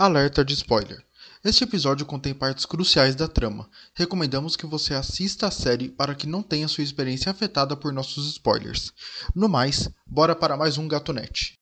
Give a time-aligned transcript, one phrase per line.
[0.00, 1.04] Alerta de spoiler.
[1.44, 3.68] Este episódio contém partes cruciais da trama.
[3.94, 8.26] Recomendamos que você assista a série para que não tenha sua experiência afetada por nossos
[8.30, 8.94] spoilers.
[9.34, 11.58] No mais, bora para mais um Gatonete.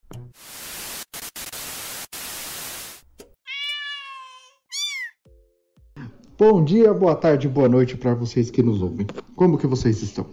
[6.39, 9.09] Bom dia, boa tarde, boa noite para vocês que nos ouvem.
[9.35, 10.25] Como que vocês estão?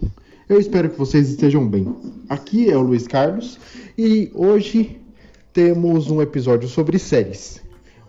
[0.48, 1.92] Eu espero que vocês estejam bem.
[2.28, 3.58] Aqui é o Luiz Carlos
[3.98, 4.96] e hoje
[5.52, 7.65] temos um episódio sobre séries.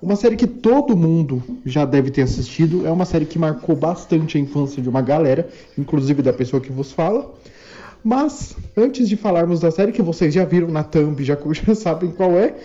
[0.08, 4.38] Uma série que todo mundo já deve ter assistido, é uma série que marcou bastante
[4.38, 7.36] a infância de uma galera, inclusive da pessoa que vos fala.
[8.02, 12.10] Mas, antes de falarmos da série que vocês já viram na thumb, já, já sabem
[12.10, 12.56] qual é,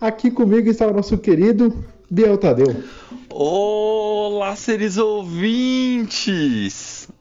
[0.00, 1.72] aqui comigo está o nosso querido
[2.10, 2.82] Biel Tadeu.
[3.28, 6.28] Olá, seres ouvintes!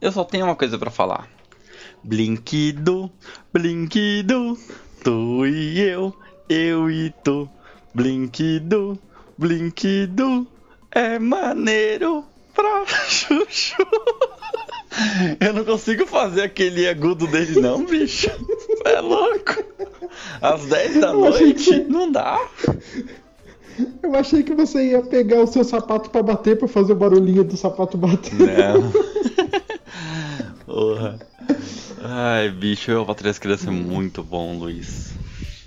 [0.01, 1.29] Eu só tenho uma coisa para falar.
[2.03, 3.11] Blinquido,
[3.53, 4.57] blinquido,
[5.03, 6.11] tu e eu,
[6.49, 7.47] eu e tu.
[7.93, 8.97] Blinquido,
[9.39, 10.45] blinquido,
[10.91, 13.77] é maneiro pra chuchu.
[15.39, 18.29] Eu não consigo fazer aquele agudo dele não, bicho.
[18.83, 19.63] É louco.
[20.41, 21.79] Às 10 da noite, que...
[21.85, 22.37] não dá.
[24.03, 27.45] Eu achei que você ia pegar o seu sapato para bater, para fazer o barulhinho
[27.45, 28.33] do sapato bater.
[28.33, 28.91] Não.
[30.65, 31.17] Porra.
[32.03, 35.13] Ai, bicho, eu patrulho as crianças é muito bom, Luiz.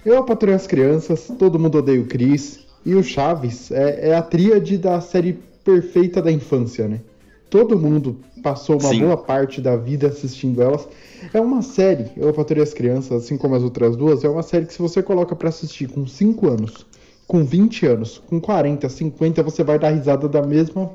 [0.05, 2.61] Eu patrulho as crianças, todo mundo odeia o Chris.
[2.85, 7.01] E o Chaves é, é a tríade da série perfeita da infância, né?
[7.49, 9.01] Todo mundo passou uma Sim.
[9.01, 10.89] boa parte da vida assistindo elas.
[11.33, 14.67] É uma série, Eu Patrulho as Crianças, assim como as outras duas, é uma série
[14.67, 16.87] que se você coloca para assistir com 5 anos,
[17.27, 20.93] com 20 anos, com 40, 50, você vai dar risada da mesma,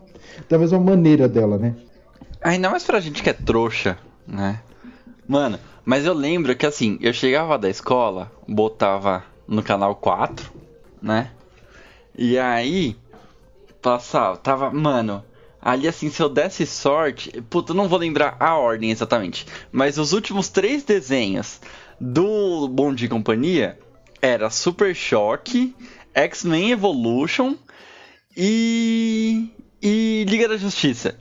[0.49, 1.75] da mesma maneira dela, né?
[2.41, 4.59] Ainda mais pra gente que é trouxa, né?
[5.27, 10.51] Mano, mas eu lembro que assim, eu chegava da escola, botava no canal 4,
[11.01, 11.31] né?
[12.17, 12.95] E aí,
[13.81, 15.23] passava, tava, mano,
[15.61, 19.97] ali assim, se eu desse sorte, puta, eu não vou lembrar a ordem exatamente, mas
[19.97, 21.59] os últimos três desenhos
[21.99, 23.77] do Bom de Companhia
[24.21, 25.75] era Super Choque,
[26.13, 27.55] X-Men Evolution
[28.35, 29.49] e.
[29.81, 31.15] e Liga da Justiça.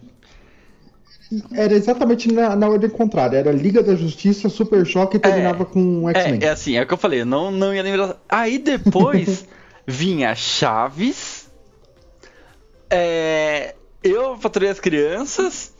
[1.52, 3.36] Era exatamente na, na ordem contrária.
[3.38, 6.40] Era Liga da Justiça, Super Choque e terminava é, com X-Men.
[6.40, 8.16] É, é assim, é o que eu falei, eu não, não ia lembrar.
[8.28, 9.46] Aí depois
[9.86, 11.48] vinha Chaves,
[12.90, 15.72] é, Eu Patrulhei as Crianças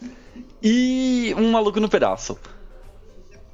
[0.63, 2.39] e Um Maluco no Pedaço.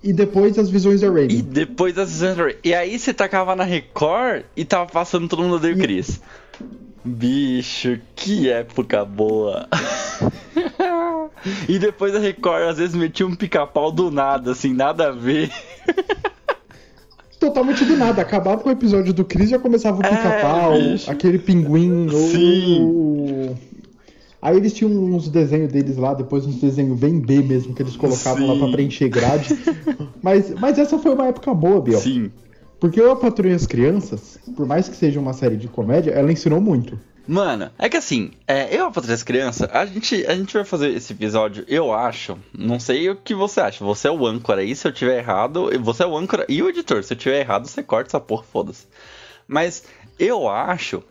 [0.02, 1.30] E depois as visões da Raven.
[1.30, 2.58] E depois as visões da Raven.
[2.64, 6.20] E aí você tacava na Record e tava passando todo mundo odeia o Chris.
[7.04, 9.68] Bicho, que época boa.
[11.68, 15.50] e depois a Record às vezes metia um pica-pau do nada, assim, nada a ver.
[17.42, 18.22] Totalmente do nada.
[18.22, 22.08] Acabava com o episódio do Chris e já começava o pica-pau, é, aquele pinguim.
[22.08, 22.82] Sim.
[22.84, 23.56] O...
[24.40, 27.96] Aí eles tinham uns desenhos deles lá, depois uns desenhos bem B mesmo, que eles
[27.96, 28.46] colocavam Sim.
[28.46, 29.58] lá pra preencher grade.
[30.22, 31.98] mas, mas essa foi uma época boa, Biel.
[31.98, 32.30] Sim.
[32.78, 36.60] Porque eu Patrulha as Crianças, por mais que seja uma série de comédia, ela ensinou
[36.60, 36.96] muito.
[37.26, 40.90] Mano, é que assim, é, eu Patrulha as Crianças, a gente, a gente vai fazer
[40.90, 44.74] esse episódio, eu acho, não sei o que você acha, você é o âncora aí,
[44.74, 47.68] se eu tiver errado, você é o âncora e o editor, se eu tiver errado,
[47.68, 48.88] você corta essa porra, foda-se.
[49.46, 49.84] Mas
[50.18, 51.02] eu acho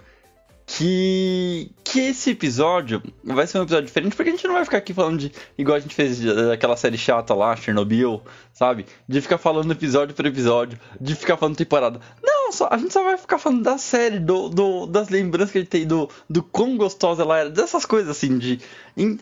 [0.65, 4.77] que, que esse episódio vai ser um episódio diferente, porque a gente não vai ficar
[4.77, 5.31] aqui falando de.
[5.57, 8.21] igual a gente fez daquela série chata lá, Chernobyl,
[8.53, 8.85] sabe?
[9.07, 11.99] De ficar falando episódio por episódio, de ficar falando temporada.
[12.23, 15.57] Não, só, a gente só vai ficar falando da série, do, do, das lembranças que
[15.57, 18.59] a gente tem, do, do quão gostosa ela era, dessas coisas assim, de.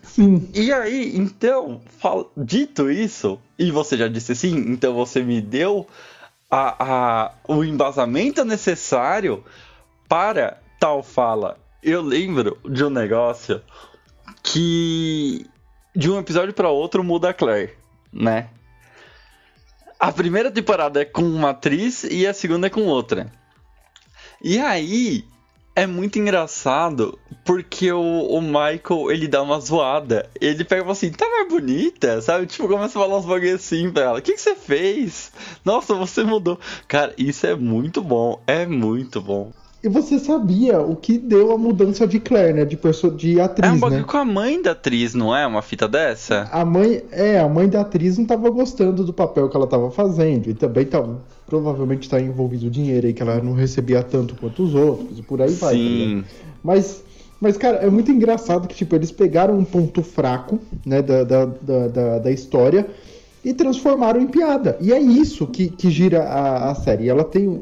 [0.03, 0.49] sim.
[0.53, 5.87] E aí, então, fal, dito isso, e você já disse sim, então você me deu
[6.49, 9.43] a, a, o embasamento necessário
[10.07, 11.57] para tal fala.
[11.81, 13.61] Eu lembro de um negócio
[14.43, 15.45] que
[15.95, 17.73] de um episódio para outro muda a Claire,
[18.11, 18.49] né?
[19.99, 23.29] A primeira temporada é com uma atriz e a segunda é com outra.
[24.41, 25.25] E aí
[25.75, 30.29] é muito engraçado porque o, o Michael ele dá uma zoada.
[30.39, 32.45] Ele pega e fala assim: tá mais bonita, sabe?
[32.45, 35.33] Tipo, começa a falar uns bagulho assim pra ela: o que, que você fez?
[35.65, 36.57] Nossa, você mudou.
[36.87, 39.51] Cara, isso é muito bom, é muito bom.
[39.81, 42.65] E você sabia o que deu a mudança de Claire, né?
[42.65, 44.07] De, pessoa, de atriz, É um bagulho né?
[44.07, 45.47] com a mãe da atriz, não é?
[45.47, 46.49] Uma fita dessa?
[46.51, 49.89] A mãe, é, a mãe da atriz não estava gostando do papel que ela estava
[49.89, 50.49] fazendo.
[50.49, 54.75] E também tava, provavelmente está envolvido dinheiro aí que ela não recebia tanto quanto os
[54.75, 55.17] outros.
[55.17, 55.73] E por aí vai.
[55.73, 56.23] Tá Sim.
[56.27, 57.03] Tá mas,
[57.39, 61.45] mas, cara, é muito engraçado que, tipo, eles pegaram um ponto fraco, né, da, da,
[61.45, 62.85] da, da, da história
[63.45, 64.77] e transformaram em piada.
[64.81, 67.07] E é isso que, que gira a, a série.
[67.07, 67.61] Ela tem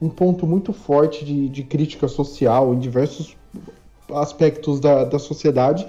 [0.00, 3.36] um ponto muito forte de, de crítica social em diversos
[4.12, 5.86] aspectos da, da sociedade,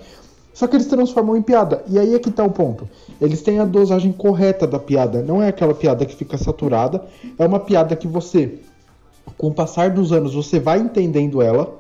[0.54, 1.84] só que eles transformam em piada.
[1.88, 2.88] E aí é que tá o ponto.
[3.22, 5.22] Eles têm a dosagem correta da piada.
[5.22, 7.06] Não é aquela piada que fica saturada.
[7.40, 8.60] É uma piada que você,
[9.38, 11.80] com o passar dos anos, você vai entendendo ela.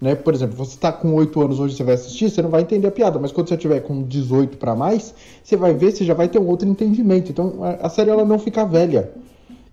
[0.00, 0.14] Né?
[0.14, 2.86] Por exemplo, você está com 8 anos hoje, você vai assistir, você não vai entender
[2.86, 3.18] a piada.
[3.18, 5.12] Mas quando você tiver com 18 para mais,
[5.42, 7.32] você vai ver, você já vai ter um outro entendimento.
[7.32, 9.12] Então a série ela não fica velha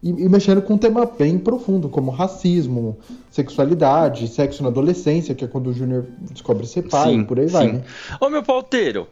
[0.03, 2.97] e, e, mexendo com um tema bem profundo, como racismo,
[3.29, 7.47] sexualidade, sexo na adolescência, que é quando o Júnior descobre ser pai, sim, por aí
[7.47, 7.53] sim.
[7.53, 7.83] vai, né?
[8.19, 9.07] Ô meu pauteiro,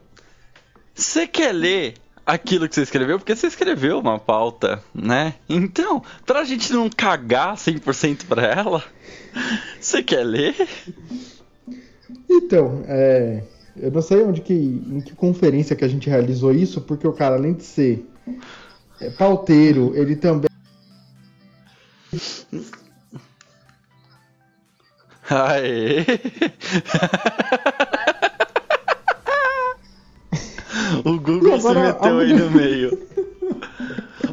[0.96, 1.94] você quer ler
[2.26, 3.20] aquilo que você escreveu?
[3.20, 5.36] Porque você escreveu uma pauta, né?
[5.48, 8.84] Então, pra gente não cagar 100% pra ela,
[9.80, 10.56] você quer ler?
[12.28, 13.44] Então, é...
[13.78, 17.14] Eu não sei onde que, em que conferência que a gente realizou isso, porque o
[17.14, 18.06] cara, além de ser
[19.00, 20.49] é, pauteiro, ele também
[25.30, 26.06] Aê!
[31.06, 33.10] o Google se meteu aí no meio.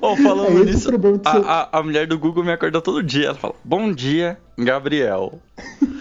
[0.01, 0.89] Oh, falando é nisso,
[1.25, 3.27] a, a, a, mulher do Google me acorda todo dia.
[3.27, 5.41] Ela fala: Bom dia, Gabriel.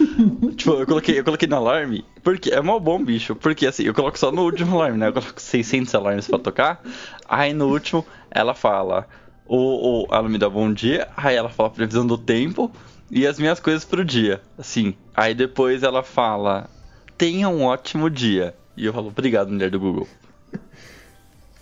[0.56, 3.34] tipo, eu coloquei, eu coloquei no alarme, porque é mó bom, bicho.
[3.34, 5.08] Porque assim, eu coloco só no último alarme, né?
[5.08, 6.82] Eu coloco 600 alarmes pra tocar.
[7.28, 9.06] Aí no último, ela fala:
[9.48, 12.70] o, o, ela me dá bom dia, aí ela fala a previsão do tempo
[13.10, 14.40] e as minhas coisas pro dia.
[14.58, 14.94] Assim.
[15.14, 16.68] Aí depois ela fala:
[17.16, 18.54] tenha um ótimo dia.
[18.76, 20.08] E eu falo: obrigado, mulher do Google.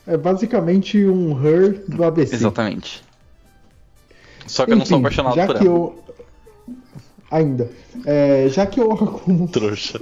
[0.06, 2.34] É basicamente um her do ABC.
[2.34, 3.02] Exatamente.
[4.46, 5.76] Só que Enfim, eu não sou apaixonado já por que ela.
[5.76, 6.04] Eu...
[7.30, 7.70] Ainda.
[8.04, 9.48] É, já que eu acumulo.
[9.48, 9.98] Trouxa.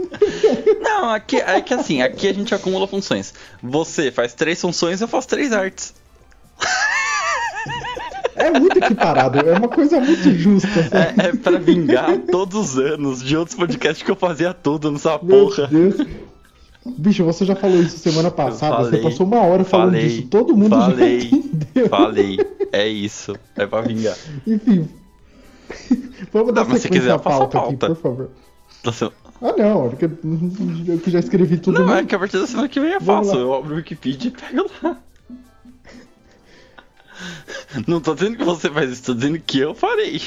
[0.83, 3.33] não, aqui é que assim, aqui a gente acumula funções.
[3.63, 5.95] Você faz três funções, eu faço três artes.
[8.35, 10.69] É muito equiparado, é uma coisa muito justa.
[10.91, 15.19] É, é pra vingar todos os anos de outros podcasts que eu fazia tudo nessa
[15.23, 15.67] Meu porra.
[15.67, 15.97] Deus.
[16.85, 20.27] Bicho, você já falou isso semana passada, falei, você passou uma hora falando falei, disso,
[20.29, 21.89] todo mundo falei, já entendeu.
[21.89, 22.39] Falei,
[22.73, 24.17] é isso, é pra vingar.
[24.45, 24.89] Enfim,
[26.33, 28.31] vamos dar ah, sequência quiser, pauta, pauta aqui, por favor.
[28.85, 29.13] Nossa.
[29.41, 31.79] Ah não, porque eu já escrevi tudo.
[31.79, 32.01] Não, mesmo.
[32.01, 34.31] é que a partir da semana que vem é fácil, eu abro o Wikipedia e
[34.33, 34.99] pego lá.
[37.87, 40.21] Não tô dizendo que você faz isso, tô dizendo que eu farei.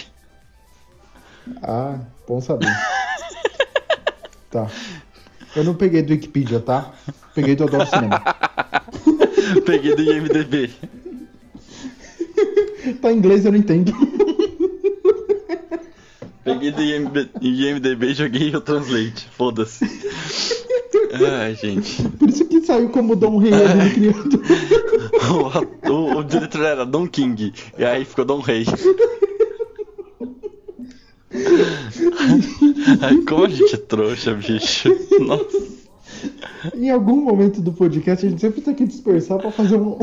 [1.61, 2.67] Ah, bom saber.
[4.49, 4.69] tá.
[5.55, 6.93] Eu não peguei do Wikipedia, tá?
[7.33, 8.21] Peguei do Adoro Cinema.
[9.65, 10.73] peguei do IMDB.
[13.01, 13.93] tá em inglês, eu não entendo.
[16.43, 16.81] Peguei do
[17.41, 19.27] IMDB e joguei o Translate.
[19.35, 19.85] Foda-se.
[21.23, 22.03] Ai, gente.
[22.17, 24.41] Por isso que saiu como Dom Rei ali no criado.
[25.87, 27.53] o, o, o diretor era Dom King.
[27.77, 28.65] E aí ficou Dom Rei.
[33.01, 34.89] Ai, como a gente é trouxa, bicho.
[35.19, 35.75] Nossa.
[36.73, 39.97] Em algum momento do podcast, a gente sempre tem que dispersar para fazer um,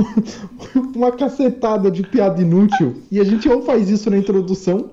[0.94, 2.94] uma cacetada de piada inútil.
[3.10, 4.90] E a gente ou faz isso na introdução,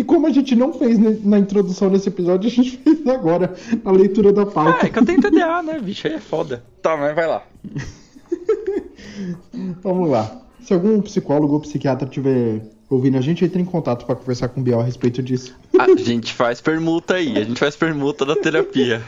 [0.00, 3.54] e como a gente não fez na introdução desse episódio, a gente fez agora,
[3.84, 4.86] na leitura da pauta.
[4.86, 6.06] É, é que eu tenho TDA, né, bicho?
[6.06, 6.64] Aí é foda.
[6.80, 7.42] Tá, mas vai lá.
[9.82, 10.40] Vamos lá.
[10.62, 14.62] Se algum psicólogo ou psiquiatra tiver ouvindo a gente, entre em contato para conversar com
[14.62, 15.54] o Biel a respeito disso.
[15.78, 19.02] A gente faz permuta aí, a gente faz permuta da terapia.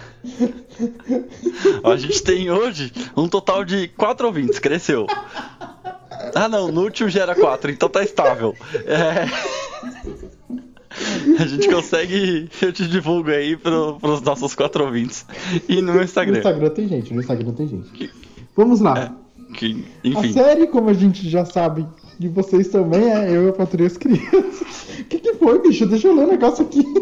[1.82, 5.06] A gente tem hoje um total de quatro ouvintes, cresceu.
[6.34, 8.55] Ah não, no último já era quatro, então tá estável.
[8.87, 9.27] É...
[11.39, 12.49] A gente consegue.
[12.61, 15.25] Eu te divulgo aí pro, pros nossos quatro ouvintes.
[15.69, 16.32] E no meu Instagram.
[16.32, 17.89] No Instagram tem gente, no Instagram tem gente.
[17.91, 18.11] Que...
[18.56, 18.99] Vamos lá.
[18.99, 20.31] É, que, enfim.
[20.31, 21.87] A série, como a gente já sabe
[22.19, 25.01] de vocês também, é Eu e a Patrulha as Crianças.
[25.01, 25.87] O que, que foi, bicho?
[25.87, 26.82] Deixa eu ler o um negócio aqui.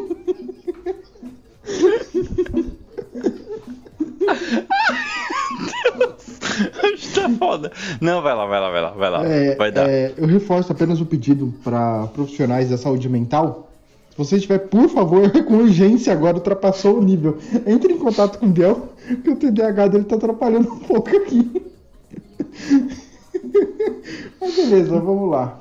[7.14, 7.73] tá foda.
[8.00, 9.26] Não, vai lá, vai lá, vai lá, vai lá.
[9.26, 9.88] É, vai dar.
[9.88, 13.71] É, eu reforço apenas o pedido para profissionais da saúde mental
[14.24, 17.38] você estiver, por favor, com urgência agora, ultrapassou o nível.
[17.66, 18.90] Entre em contato com o Biel,
[19.24, 21.62] que o TDAH dele tá atrapalhando um pouco aqui.
[24.40, 25.58] Mas beleza, vamos lá.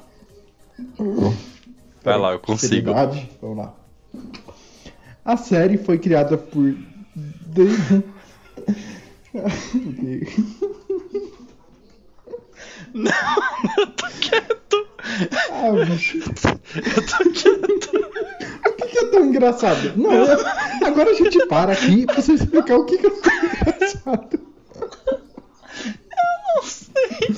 [2.03, 2.91] Vai lá, eu consigo.
[3.41, 3.73] Vamos lá.
[5.23, 6.75] A série foi criada por.
[12.93, 13.11] Não,
[13.77, 14.88] eu tô quieto.
[15.51, 16.17] Ah, bicho.
[16.17, 18.09] Eu tô quieto.
[18.67, 19.93] O que, é tão engraçado?
[19.95, 20.37] Não, eu...
[20.85, 24.39] agora a gente para aqui pra você explicar o que, que é tão engraçado.
[25.91, 27.35] Eu não sei.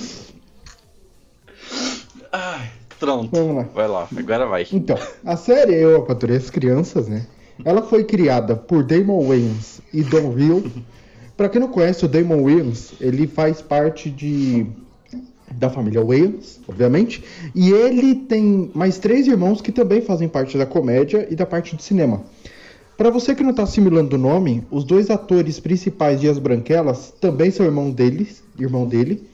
[2.32, 3.30] Ai, pronto.
[3.32, 3.64] Vamos lá.
[3.74, 4.68] Vai lá, agora vai.
[4.72, 7.26] Então, a série Eu, a Patrulha as Crianças, né?
[7.64, 10.72] Ela foi criada por Damon Wayans e Don Hill.
[11.36, 14.68] Pra quem não conhece, o Damon Wayans, ele faz parte de
[15.54, 20.66] da família Wayans, obviamente, e ele tem mais três irmãos que também fazem parte da
[20.66, 22.24] comédia e da parte de cinema.
[22.98, 27.12] Para você que não está assimilando o nome, os dois atores principais de As Branquelas
[27.20, 29.28] também são irmão deles, irmão dele.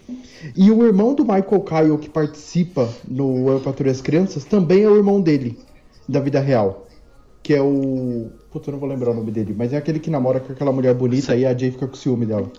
[0.56, 4.90] E o irmão do Michael Kyle que participa no Eu Patrulho as Crianças também é
[4.90, 5.60] o irmão dele,
[6.08, 6.88] da vida real.
[7.44, 8.30] Que é o.
[8.52, 10.72] Puta, eu não vou lembrar o nome dele, mas é aquele que namora com aquela
[10.72, 11.40] mulher bonita Sim.
[11.40, 12.50] e a Jay fica com ciúme dela.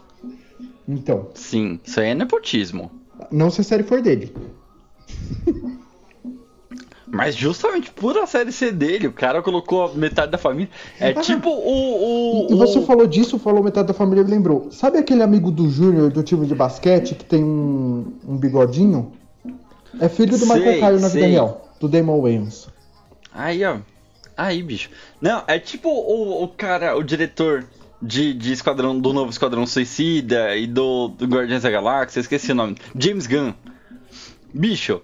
[0.87, 2.91] Então, Sim, isso aí é nepotismo.
[3.31, 4.35] Não se a série for dele.
[7.11, 10.69] Mas justamente por a série ser dele, o cara colocou metade da família.
[11.01, 12.47] É Ah, tipo o.
[12.47, 14.71] o, E você o- falou disso, falou metade da família me lembrou.
[14.71, 19.13] Sabe aquele amigo do Júnior do time de basquete que tem um, um bigodinho?
[19.99, 21.31] É filho do Sei, Michael Kyle na vida sei.
[21.31, 22.69] real, do Damon Wayans.
[23.33, 23.79] Aí, ó.
[24.37, 24.91] Aí, bicho.
[25.21, 27.65] Não, é tipo o, o cara, o diretor
[28.01, 32.55] de, de Esquadrão, do novo Esquadrão Suicida e do, do Guardiões da Galáxia, esqueci o
[32.55, 32.77] nome.
[32.99, 33.53] James Gunn.
[34.53, 35.01] Bicho.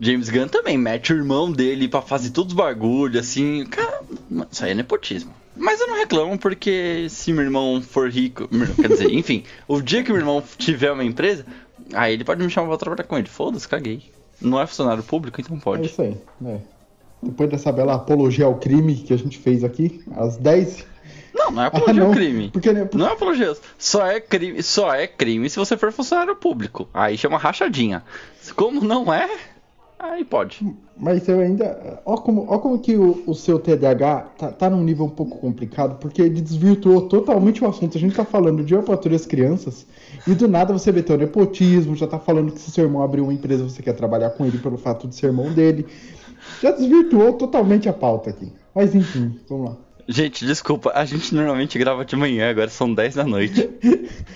[0.00, 3.64] James Gunn também mete o irmão dele pra fazer todos os bagulhos, assim.
[3.66, 4.02] Cara,
[4.50, 5.32] isso aí é nepotismo.
[5.56, 8.48] Mas eu não reclamo porque se meu irmão for rico.
[8.80, 11.46] Quer dizer, enfim, o dia que meu irmão tiver uma empresa,
[11.92, 13.28] aí ele pode me chamar pra trabalhar com ele.
[13.28, 14.02] Foda-se, caguei.
[14.40, 15.86] Não é funcionário público, então É pode.
[15.86, 16.60] isso aí, né?
[17.22, 20.84] Depois dessa bela apologia ao crime que a gente fez aqui, às 10.
[21.34, 22.08] Não, não é Ah, apologia não.
[22.08, 22.50] ao crime.
[22.50, 23.54] Porque, né, Não é apologia.
[23.78, 26.88] Só é crime, só é crime se você for funcionário público.
[26.92, 28.02] Aí chama rachadinha.
[28.54, 29.28] Como não é,
[29.98, 30.66] aí pode.
[30.96, 32.00] Mas eu ainda.
[32.04, 35.38] Ó como, ó como que o, o seu TDAH tá, tá num nível um pouco
[35.38, 37.96] complicado, porque ele desvirtuou totalmente o assunto.
[37.96, 39.86] A gente tá falando de patrulho as crianças,
[40.26, 43.32] e do nada você meteu nepotismo, já tá falando que se seu irmão abrir uma
[43.32, 45.86] empresa você quer trabalhar com ele pelo fato de ser irmão dele.
[46.60, 48.52] Já desvirtuou totalmente a pauta aqui.
[48.74, 49.76] Mas enfim, vamos lá.
[50.08, 53.68] Gente, desculpa, a gente normalmente grava de manhã, agora são 10 da noite.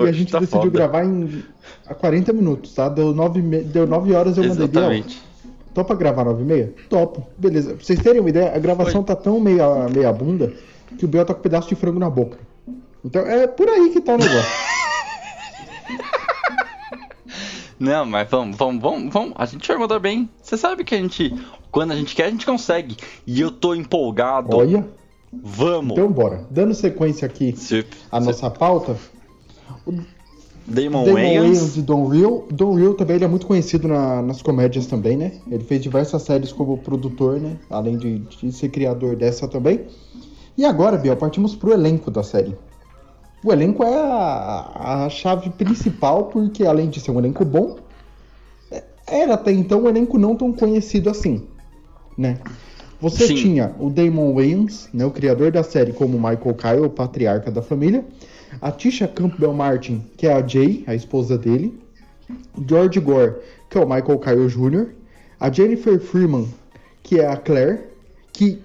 [0.00, 0.70] E a gente tá decidiu foda.
[0.78, 1.42] gravar em
[1.84, 2.88] a 40 minutos, tá?
[2.88, 4.82] Deu 9, me- deu 9 horas eu mandei Biel.
[4.92, 5.20] Exatamente.
[5.74, 6.72] Topa gravar 9 e meia?
[6.88, 7.26] Topo.
[7.36, 7.74] Beleza.
[7.74, 10.52] Pra vocês terem uma ideia, a gravação tá tão meia, meia bunda
[10.96, 12.38] que o Biel tá com um pedaço de frango na boca.
[13.04, 14.50] Então é por aí que tá o negócio.
[17.78, 19.32] Não, mas vamos, vamos, vamos, vamos.
[19.36, 20.28] A gente vai mandar bem.
[20.42, 21.32] Você sabe que a gente,
[21.70, 22.96] quando a gente quer, a gente consegue.
[23.26, 24.56] E eu tô empolgado.
[24.56, 24.86] Olha.
[25.32, 25.92] Vamos.
[25.92, 26.46] Então bora.
[26.50, 28.96] Dando sequência aqui Se- à nossa pauta,
[30.66, 31.58] Damon, Damon Wayans.
[31.58, 32.46] Wayans e Don Real.
[32.50, 35.32] Don Real também ele é muito conhecido na- nas comédias também, né?
[35.50, 37.56] Ele fez diversas séries como produtor, né?
[37.70, 39.86] Além de, de ser criador dessa também.
[40.56, 42.56] E agora, Biel, partimos pro elenco da série.
[43.42, 47.78] O elenco é a, a chave principal, porque além de ser um elenco bom,
[48.70, 51.46] é- era até então um elenco não tão conhecido assim,
[52.16, 52.38] né?
[53.00, 53.34] Você Sim.
[53.36, 57.62] tinha o Damon Wayans, né, o criador da série, como Michael Kyle, o patriarca da
[57.62, 58.04] família.
[58.60, 61.78] A Tisha Campbell Martin, que é a Jay, a esposa dele.
[62.68, 63.34] George Gore,
[63.70, 64.88] que é o Michael Kyle Jr.
[65.38, 66.48] A Jennifer Freeman,
[67.04, 67.82] que é a Claire,
[68.32, 68.60] que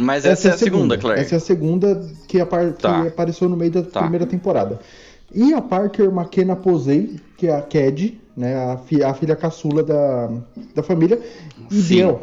[0.00, 1.20] Mas essa, é a segunda, Claire.
[1.20, 3.02] essa é a segunda que, apar- Tá.
[3.02, 4.00] que apareceu no meio da Tá.
[4.00, 4.80] primeira temporada.
[5.32, 9.82] E a Parker McKenna Posey, que é a Cad, né, a, fi- a filha caçula
[9.82, 10.30] da,
[10.74, 11.20] da família.
[11.70, 11.88] E Sim.
[11.94, 12.20] Biel,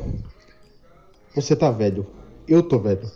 [1.35, 2.05] você tá velho.
[2.47, 3.09] Eu tô velho.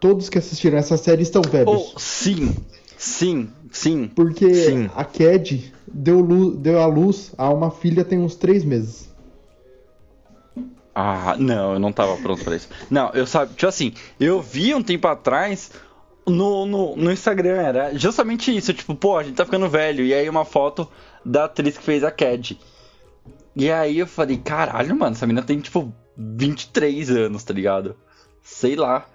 [0.00, 1.92] Todos que assistiram essa série estão velhos.
[1.94, 2.54] Oh, sim,
[2.96, 4.10] sim, sim.
[4.14, 4.90] Porque Sim.
[4.96, 9.09] a Cad deu, deu à luz a uma filha tem uns três meses.
[10.94, 12.68] Ah, não, eu não tava pronto pra isso.
[12.90, 15.70] Não, eu sabe, tipo assim, eu vi um tempo atrás
[16.26, 20.12] no, no, no Instagram, era justamente isso, tipo, pô, a gente tá ficando velho, e
[20.12, 20.88] aí uma foto
[21.24, 22.58] da atriz que fez a Cad.
[23.54, 27.96] E aí eu falei, caralho, mano, essa menina tem, tipo, 23 anos, tá ligado?
[28.42, 29.06] Sei lá.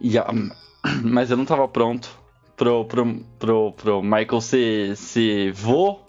[0.00, 0.26] E a-
[1.02, 2.08] mas eu não tava pronto
[2.56, 6.00] pro, pro, pro, pro Michael ser, ser vô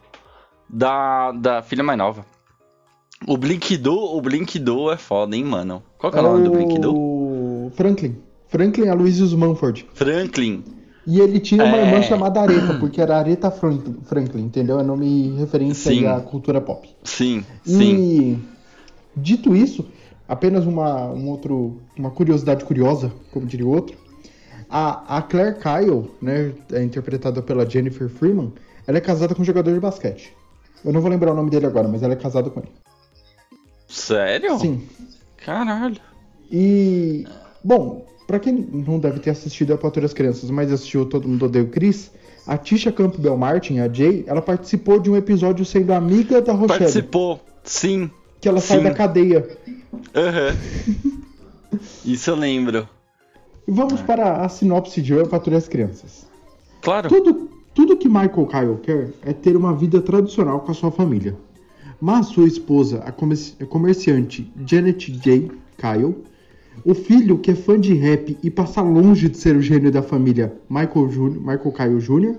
[0.69, 2.25] da, da filha mais nova.
[3.25, 5.81] O Blink Do, o Blink Do é foda, hein, mano.
[5.97, 6.93] Qual que é o nome do Blink Do?
[6.95, 8.15] o Franklin.
[8.47, 9.85] Franklin Aloysius Manford.
[9.93, 10.63] Franklin.
[11.05, 11.85] E ele tinha uma É.
[11.85, 14.79] irmã chamada Aretha, porque era Aretha Franklin, Franklin, entendeu?
[14.79, 16.05] É nome referência Sim.
[16.05, 16.87] à cultura pop.
[17.03, 17.95] Sim, sim.
[17.95, 18.39] E
[19.15, 19.85] dito isso,
[20.27, 23.97] apenas uma, um outro, uma curiosidade curiosa, como diria o outro.
[24.69, 28.51] A, a Claire Kyle, né, é interpretada pela Jennifer Freeman,
[28.85, 30.33] ela é casada com um jogador de basquete.
[30.83, 32.69] Eu não vou lembrar o nome dele agora, mas ela é casada com ele.
[33.87, 34.59] Sério?
[34.59, 34.87] Sim.
[35.37, 35.97] Caralho.
[36.51, 37.25] E,
[37.63, 41.45] bom, pra quem não deve ter assistido a Patrulha das Crianças, mas assistiu Todo Mundo
[41.45, 42.11] Odeia o Chris,
[42.45, 46.79] a Tisha Campbell Martin, a Jay, ela participou de um episódio sendo amiga da Rochelle,
[46.79, 47.39] Participou.
[47.63, 48.09] Sim.
[48.39, 48.83] que ela sai sim.
[48.83, 49.57] da cadeia.
[50.15, 50.55] Aham.
[52.05, 52.87] Isso eu lembro.
[53.67, 56.25] E vamos para a sinopse de Eu Patrulha as Crianças.
[56.81, 57.09] Claro.
[57.09, 61.35] Tudo, tudo que Michael Kyle quer é ter uma vida tradicional com a sua família.
[61.99, 65.51] Mas sua esposa, a comerci- comerciante Janet J.
[65.77, 66.15] Kyle,
[66.85, 70.03] o filho que é fã de rap e passa longe de ser o gênio da
[70.03, 72.35] família Michael, Jr., Michael Kyle Jr.,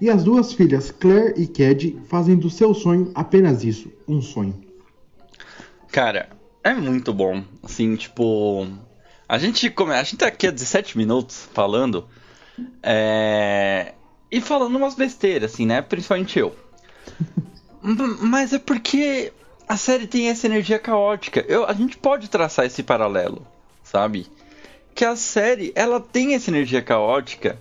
[0.00, 4.54] e as duas filhas Claire e Cad fazem do seu sonho apenas isso, um sonho.
[5.92, 6.28] Cara,
[6.64, 7.44] é muito bom.
[7.62, 8.66] Assim, tipo.
[9.28, 9.92] A gente come...
[9.92, 12.06] A gente tá aqui há 17 minutos falando.
[12.82, 13.94] É...
[14.30, 15.82] E falando umas besteiras, assim, né?
[15.82, 16.54] Principalmente eu.
[17.82, 19.32] Mas é porque
[19.68, 21.44] a série tem essa energia caótica.
[21.48, 21.66] Eu...
[21.66, 23.46] A gente pode traçar esse paralelo,
[23.82, 24.26] sabe?
[24.94, 27.58] Que a série, ela tem essa energia caótica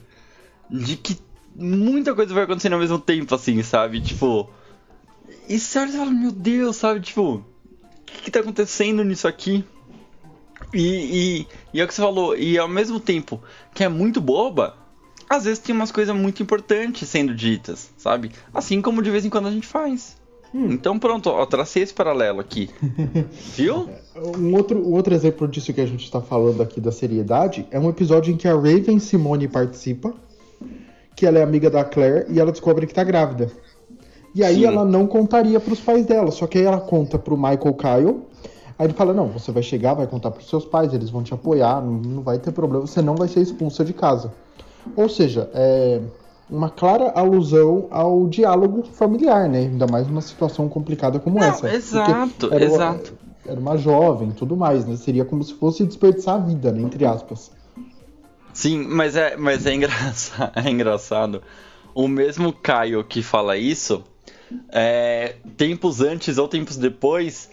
[0.70, 1.18] de que
[1.56, 4.02] muita coisa vai acontecendo ao mesmo tempo, assim, sabe?
[4.02, 4.50] Tipo.
[5.50, 7.02] E você olha e fala, meu Deus, sabe?
[7.02, 7.46] Tipo, o
[8.06, 9.66] que, que tá acontecendo nisso aqui?
[10.74, 13.42] E, e, e é o que você falou, e ao mesmo tempo
[13.74, 14.78] que é muito boba,
[15.32, 18.32] às vezes tem umas coisas muito importantes sendo ditas, sabe?
[18.54, 20.18] Assim como de vez em quando a gente faz.
[20.54, 22.70] Então pronto, ó, tracei esse paralelo aqui.
[23.56, 23.88] Viu?
[24.38, 27.90] Um outro, outro exemplo disso que a gente está falando aqui da seriedade é um
[27.90, 30.14] episódio em que a Raven Simone participa,
[31.16, 33.50] que ela é amiga da Claire e ela descobre que tá grávida.
[34.36, 34.66] E aí Sim.
[34.66, 38.22] ela não contaria pros pais dela, só que aí ela conta pro Michael Kyle.
[38.78, 41.34] Aí ele fala: Não, você vai chegar, vai contar pros seus pais, eles vão te
[41.34, 44.34] apoiar, não, não vai ter problema, você não vai ser expulsa de casa.
[44.96, 46.02] Ou seja, é
[46.50, 49.60] uma clara alusão ao diálogo familiar, né?
[49.60, 51.74] Ainda mais numa situação complicada como Não, essa.
[51.74, 53.14] Exato, era uma- exato.
[53.46, 54.96] era uma jovem e tudo mais, né?
[54.98, 56.82] Seria como se fosse desperdiçar a vida, né?
[56.82, 57.52] Entre aspas.
[58.54, 61.42] Sim, mas é, mas é engraçado, é engraçado.
[61.96, 64.04] O mesmo Caio que fala isso,
[64.70, 67.50] é, tempos antes ou tempos depois,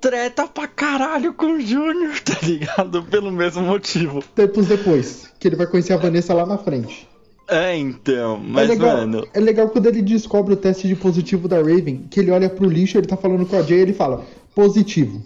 [0.00, 3.02] treta pra caralho com o Júnior, tá ligado?
[3.04, 4.22] Pelo mesmo motivo.
[4.34, 7.08] Tempos depois, que ele vai conhecer a Vanessa lá na frente.
[7.48, 9.26] É, então, mas é legal, mano.
[9.32, 12.68] é legal quando ele descobre o teste de positivo da Raven, que ele olha pro
[12.68, 14.22] lixo, ele tá falando com a Jay e ele fala:
[14.54, 15.22] positivo,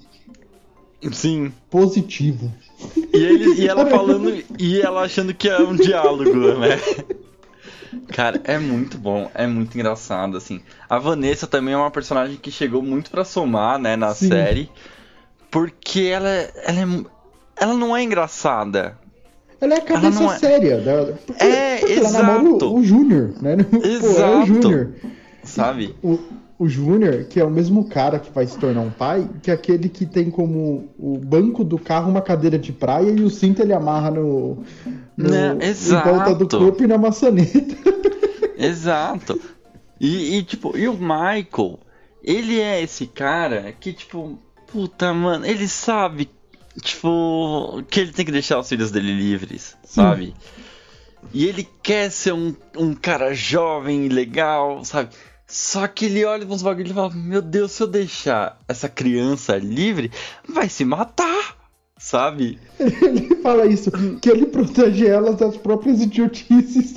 [1.11, 1.53] Sim.
[1.69, 2.53] positivo.
[3.13, 6.81] E, ele, e ela falando, e ela achando que é um diálogo, né?
[8.09, 10.61] Cara, é muito bom, é muito engraçado, assim.
[10.89, 14.29] A Vanessa também é uma personagem que chegou muito pra somar, né, na Sim.
[14.29, 14.71] série.
[15.51, 17.05] Porque ela, ela, é,
[17.57, 18.99] ela não é engraçada.
[19.61, 20.81] Ela é a cabeça é- séria.
[20.81, 22.75] Da, porque, É, porque ela namora o, exato.
[22.75, 23.57] o Júnior, né?
[23.71, 24.47] Pô, é o Exato.
[24.47, 24.95] Júnior.
[25.45, 25.95] Sabe?
[26.03, 26.19] O,
[26.59, 29.55] o Júnior, que é o mesmo cara que vai se tornar um pai, que é
[29.55, 33.61] aquele que tem como o banco do carro uma cadeira de praia e o cinto
[33.61, 34.63] ele amarra no,
[35.23, 36.59] no Né, em volta do exato.
[36.59, 37.77] corpo e na maçaneta.
[38.59, 39.41] Exato.
[40.01, 41.79] E, e, tipo, e o Michael,
[42.23, 44.39] ele é esse cara que, tipo,
[44.71, 46.29] puta, mano, ele sabe,
[46.83, 50.35] tipo, que ele tem que deixar os filhos dele livres, sabe?
[51.33, 55.11] E ele quer ser um, um cara jovem e legal, sabe?
[55.47, 59.57] Só que ele olha uns bagulho e fala: Meu Deus, se eu deixar essa criança
[59.59, 60.11] livre,
[60.49, 61.42] vai se matar,
[62.03, 62.59] sabe?
[62.79, 66.95] Ele fala isso, que ele protege elas das próprias idiotices.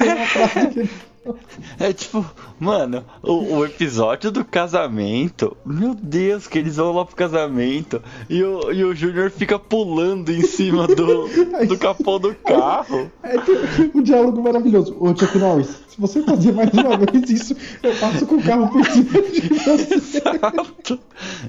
[1.80, 2.24] É tipo,
[2.60, 8.44] mano, o, o episódio do casamento, meu Deus, que eles vão lá pro casamento e
[8.44, 11.28] o, e o Júnior fica pulando em cima do,
[11.68, 13.12] do capô do carro.
[13.24, 14.96] É tem um diálogo maravilhoso.
[15.00, 18.70] Ô, Chuck Norris, se você fazer mais uma vez isso, eu passo com o carro
[18.70, 19.96] por cima de você.
[19.96, 21.00] Exato.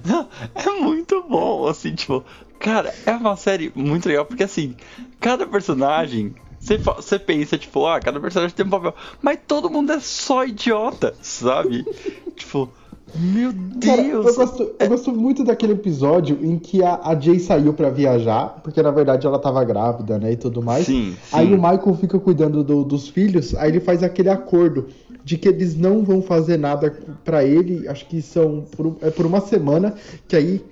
[0.04, 2.24] Não, é muito bom, assim, tipo,
[2.58, 4.74] cara, é uma série muito legal, porque assim,
[5.20, 6.34] cada personagem.
[6.58, 8.92] Você pensa, tipo, ah, cada personagem tem um papel.
[9.22, 11.84] Mas todo mundo é só idiota, sabe?
[12.34, 12.72] tipo,
[13.14, 14.26] meu Cara, Deus.
[14.26, 18.60] eu, gosto, eu gosto muito daquele episódio em que a, a Jay saiu pra viajar,
[18.64, 20.86] porque na verdade ela tava grávida, né, e tudo mais.
[20.86, 21.52] Sim, Aí sim.
[21.54, 24.88] o Michael fica cuidando do- dos filhos, aí ele faz aquele acordo
[25.22, 26.90] de que eles não vão fazer nada
[27.24, 29.94] pra ele, acho que são por, é por uma semana,
[30.26, 30.64] que aí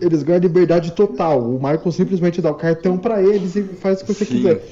[0.00, 1.40] eles ganham liberdade total.
[1.40, 4.36] O Michael simplesmente dá o cartão pra eles e faz o que você Sim.
[4.36, 4.62] quiser.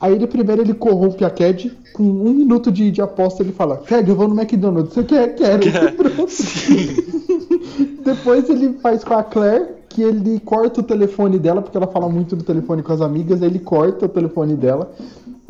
[0.00, 3.76] Aí ele primeiro ele corrompe a Cad, com um minuto de, de aposta ele fala,
[3.76, 5.34] Cad, eu vou no McDonald's, você quer?
[5.34, 5.60] Quero.
[5.94, 6.32] Pronto.
[8.02, 12.08] Depois ele faz com a Claire, que ele corta o telefone dela, porque ela fala
[12.08, 14.90] muito no telefone com as amigas, aí ele corta o telefone dela,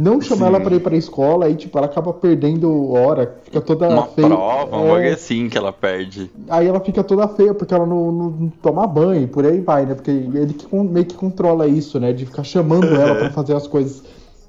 [0.00, 0.46] não chama Sim.
[0.46, 4.26] ela pra ir pra escola, aí tipo, ela acaba perdendo hora, fica toda Uma feia.
[4.28, 6.30] prova, um É, bagulho assim que ela perde.
[6.48, 9.60] Aí ela fica toda feia, porque ela não, não- não toma banho, e por aí
[9.60, 9.94] vai, né?
[9.94, 12.12] Porque ele que meio que controla isso, né?
[12.12, 14.02] De ficar chamando ela pra fazer as coisas.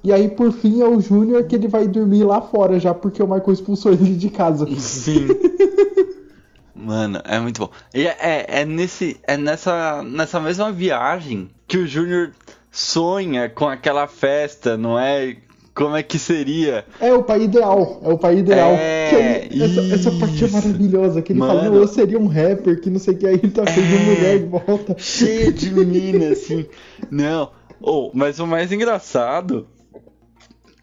[0.04, 3.22] E aí, por fim, é o Júnior que ele vai dormir lá fora já, porque
[3.22, 4.66] o Michael expulsou ele de casa.
[4.78, 5.28] Sim.
[6.74, 7.70] Mano, é muito bom.
[7.94, 12.32] E é, é, é nesse, é nessa, nessa mesma viagem que o Júnior
[12.72, 15.36] sonha com aquela festa, não é?
[15.74, 16.84] Como é que seria?
[17.00, 18.72] É o pai ideal, é o pai ideal.
[18.72, 22.80] É, aí, essa, essa, parte é maravilhosa, que ele Mano, fala, eu seria um rapper,
[22.80, 24.94] que não sei o que, aí tá é, de mulher de volta.
[24.98, 26.66] Cheia de mina, assim.
[27.10, 29.66] Não, oh, mas o mais engraçado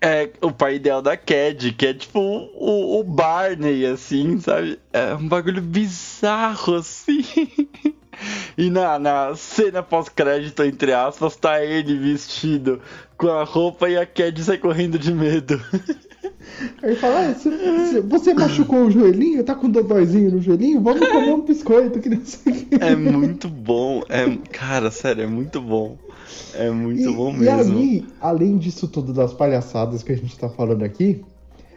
[0.01, 4.79] é o pai ideal da Cad, que é tipo o, o Barney, assim, sabe?
[4.91, 7.23] É um bagulho bizarro, assim.
[8.57, 12.81] E na, na cena pós-crédito, entre aspas, tá ele vestido
[13.17, 15.59] com a roupa e a Cad sai correndo de medo.
[16.83, 19.43] Aí fala, ah, você, você, machucou o joelhinho?
[19.43, 20.81] Tá com dodóizinho no joelhinho?
[20.81, 24.03] Vamos comer um biscoito que não sei o É muito bom.
[24.09, 25.97] É, cara, sério, é muito bom.
[26.53, 27.79] É muito e, bom mesmo.
[27.79, 31.23] E aí, além disso tudo das palhaçadas que a gente tá falando aqui,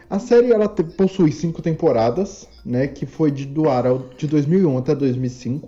[0.09, 2.87] a série ela possui cinco temporadas, né?
[2.87, 3.85] Que foi de do ar
[4.17, 5.67] de 2001 até 2005.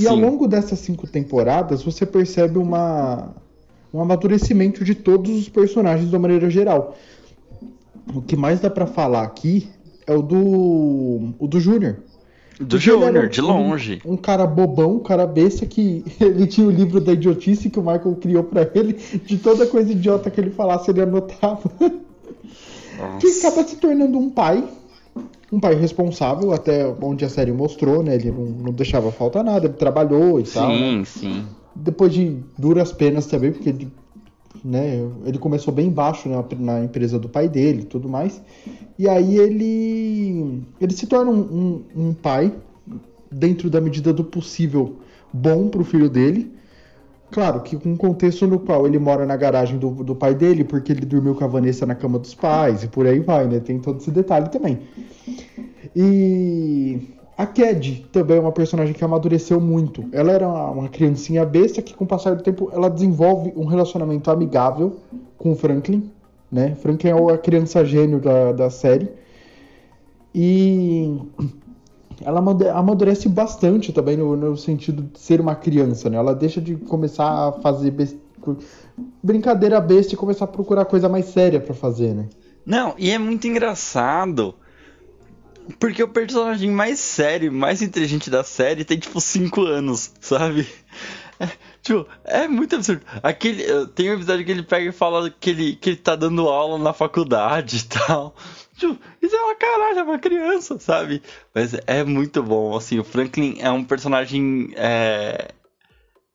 [0.00, 0.08] E Sim.
[0.08, 3.34] ao longo dessas cinco temporadas, você percebe uma,
[3.92, 6.96] um amadurecimento de todos os personagens de uma maneira geral.
[8.14, 9.68] O que mais dá para falar aqui
[10.06, 11.96] é o do o do Júnior.
[12.58, 14.00] Do Júnior, de longe.
[14.04, 17.78] Um, um, cara bobão, um cara besta que ele tinha o livro da idiotice que
[17.78, 21.70] o Michael criou para ele, de toda coisa idiota que ele falasse, ele anotava.
[21.78, 23.18] Nossa.
[23.18, 24.66] Que acaba se tornando um pai
[25.52, 28.14] um pai responsável, até onde a série mostrou, né?
[28.14, 30.70] Ele não, não deixava faltar nada, ele trabalhou e sim, tal.
[30.70, 31.04] Sim, né?
[31.04, 31.44] sim.
[31.74, 33.88] Depois de duras penas também, porque ele,
[34.64, 38.40] né, ele começou bem baixo na, na empresa do pai dele e tudo mais.
[38.98, 41.40] E aí ele, ele se torna um,
[41.96, 42.52] um, um pai,
[43.30, 44.96] dentro da medida do possível,
[45.32, 46.59] bom pro filho dele
[47.30, 50.64] Claro que com um contexto no qual ele mora na garagem do, do pai dele,
[50.64, 53.60] porque ele dormiu com a Vanessa na cama dos pais, e por aí vai, né?
[53.60, 54.80] Tem todo esse detalhe também.
[55.94, 57.00] E
[57.38, 60.04] a Cad também é uma personagem que amadureceu muito.
[60.12, 63.64] Ela era uma, uma criancinha besta que, com o passar do tempo, ela desenvolve um
[63.64, 64.98] relacionamento amigável
[65.38, 66.10] com o Franklin,
[66.50, 66.74] né?
[66.74, 69.08] Franklin é a criança gênio da, da série.
[70.34, 71.16] E
[72.22, 72.40] ela
[72.74, 76.16] amadurece bastante também no, no, sentido de ser uma criança, né?
[76.16, 78.16] Ela deixa de começar a fazer best...
[79.22, 82.28] brincadeira besta e começar a procurar coisa mais séria para fazer, né?
[82.64, 84.54] Não, e é muito engraçado.
[85.78, 90.66] Porque o personagem mais sério, mais inteligente da série tem tipo 5 anos, sabe?
[91.38, 91.48] É,
[91.80, 93.00] tipo, é muito absurdo.
[93.22, 96.48] Aquele, tem um episódio que ele pega e fala que ele, que ele tá dando
[96.48, 98.34] aula na faculdade e tal.
[98.80, 101.22] Tipo, isso é uma caralho, é uma criança, sabe?
[101.54, 104.72] Mas é muito bom, assim, o Franklin é um personagem.
[104.74, 105.48] É...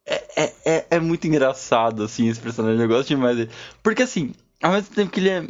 [0.08, 2.80] É, é, é, é muito engraçado, assim, esse personagem.
[2.80, 3.50] Eu gosto demais dele.
[3.82, 5.48] Porque, assim, ao mesmo tempo que ele é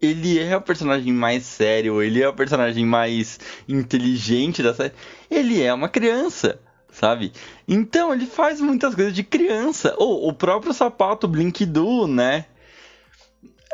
[0.00, 4.94] ele é o personagem mais sério, ele é o personagem mais inteligente da série.
[5.30, 7.32] Ele é uma criança, sabe?
[7.66, 9.94] Então ele faz muitas coisas de criança.
[9.98, 12.46] Ou o próprio sapato Blink Do, né?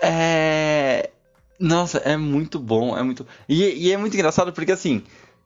[0.02, 1.10] É.
[1.58, 3.26] Nossa, é muito bom, é muito.
[3.48, 5.02] E, e, é muito engraçado porque assim.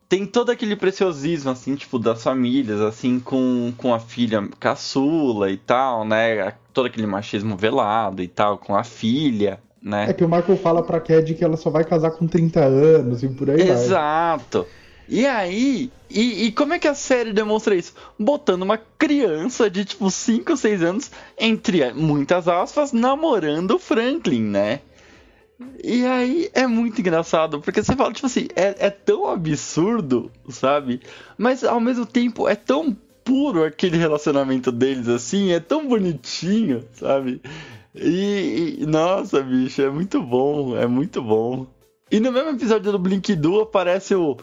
[0.08, 5.58] Tem todo aquele preciosismo, assim, tipo, das famílias, assim, com, com a filha caçula e
[5.58, 6.54] tal, né?
[6.72, 10.08] Todo aquele machismo velado e tal, com a filha, né?
[10.08, 13.22] É que o Michael fala pra Cad que ela só vai casar com 30 anos
[13.22, 13.68] e por aí Exato.
[13.68, 13.84] vai.
[13.84, 14.66] Exato.
[15.10, 17.94] E aí, e, e, como é que a série demonstra isso?
[18.18, 24.80] Botando uma criança de tipo 5, 6 anos, entre muitas aspas, namorando o Franklin, né?
[25.82, 31.00] E aí é muito engraçado, porque você fala, tipo assim, é, é tão absurdo, sabe?
[31.36, 37.42] Mas ao mesmo tempo é tão puro aquele relacionamento deles, assim, é tão bonitinho, sabe?
[37.94, 41.66] E, e, nossa, bicho, é muito bom, é muito bom.
[42.10, 44.36] E no mesmo episódio do Blink Duo aparece o,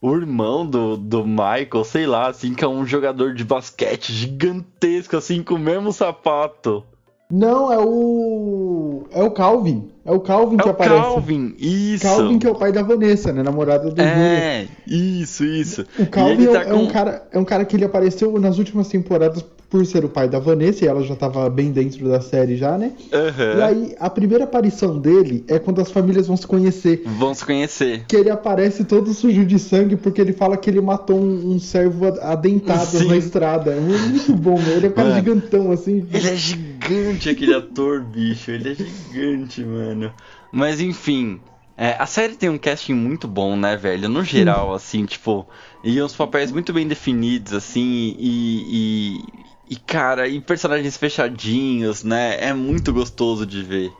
[0.00, 5.16] o irmão do, do Michael, sei lá, assim, que é um jogador de basquete gigantesco,
[5.16, 6.84] assim, com o mesmo sapato.
[7.30, 9.06] Não, é o.
[9.12, 9.90] É o Calvin.
[10.02, 11.00] É o Calvin é que o aparece.
[11.02, 12.02] Calvin, isso.
[12.02, 13.42] Calvin, que é o pai da Vanessa, né?
[13.42, 15.84] Namorada do É, isso, isso.
[15.98, 16.76] O Calvin é, tá é, com...
[16.76, 20.28] um cara, é um cara que ele apareceu nas últimas temporadas por ser o pai
[20.28, 22.92] da Vanessa, e ela já tava bem dentro da série já, né?
[23.12, 23.58] Uhum.
[23.58, 27.02] E aí, a primeira aparição dele é quando as famílias vão se conhecer.
[27.04, 28.04] Vão se conhecer.
[28.06, 31.60] Que ele aparece todo sujo de sangue porque ele fala que ele matou um, um
[31.60, 33.08] servo adentado Sim.
[33.08, 33.72] na estrada.
[33.72, 34.76] É muito bom, né?
[34.76, 36.06] Ele é um cara mano, gigantão, assim.
[36.12, 38.50] Ele é gigante, aquele ator, bicho.
[38.50, 40.12] Ele é gigante, mano.
[40.50, 41.40] Mas enfim,
[41.76, 44.08] é, a série tem um casting muito bom, né, velho?
[44.08, 45.46] No geral, assim, tipo,
[45.84, 49.24] e uns papéis muito bem definidos, assim, e, e,
[49.70, 52.36] e, cara, e personagens fechadinhos, né?
[52.40, 53.92] É muito gostoso de ver.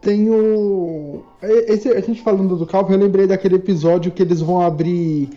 [0.00, 1.22] Tem o.
[1.40, 5.30] Esse, a gente falando do Calvin, eu lembrei daquele episódio que eles vão abrir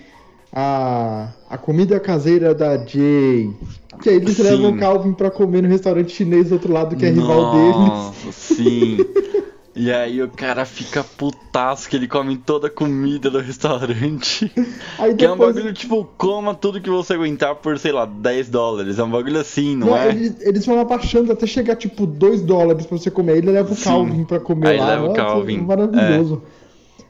[0.51, 3.53] a, a comida caseira da Jay.
[4.01, 4.43] Que aí eles Sim.
[4.43, 7.77] levam o Calvin pra comer no restaurante chinês do outro lado, que é rival deles.
[7.77, 8.97] Nossa, sim.
[9.75, 14.49] E aí o cara fica putaço que ele come toda a comida do restaurante.
[14.97, 18.05] Aí Que é um depois- bagulho tipo, coma tudo que você aguentar por, sei lá,
[18.05, 18.99] 10 dólares.
[18.99, 20.09] É um bagulho assim, não, Não, é?
[20.09, 23.33] eles, eles vão abaixando até chegar tipo 2 dólares pra você comer.
[23.33, 23.83] Aí ele leva o Sim.
[23.83, 24.87] Calvin pra comer Aí lá.
[24.87, 25.57] leva o Calvin.
[25.57, 26.41] Maravilhoso.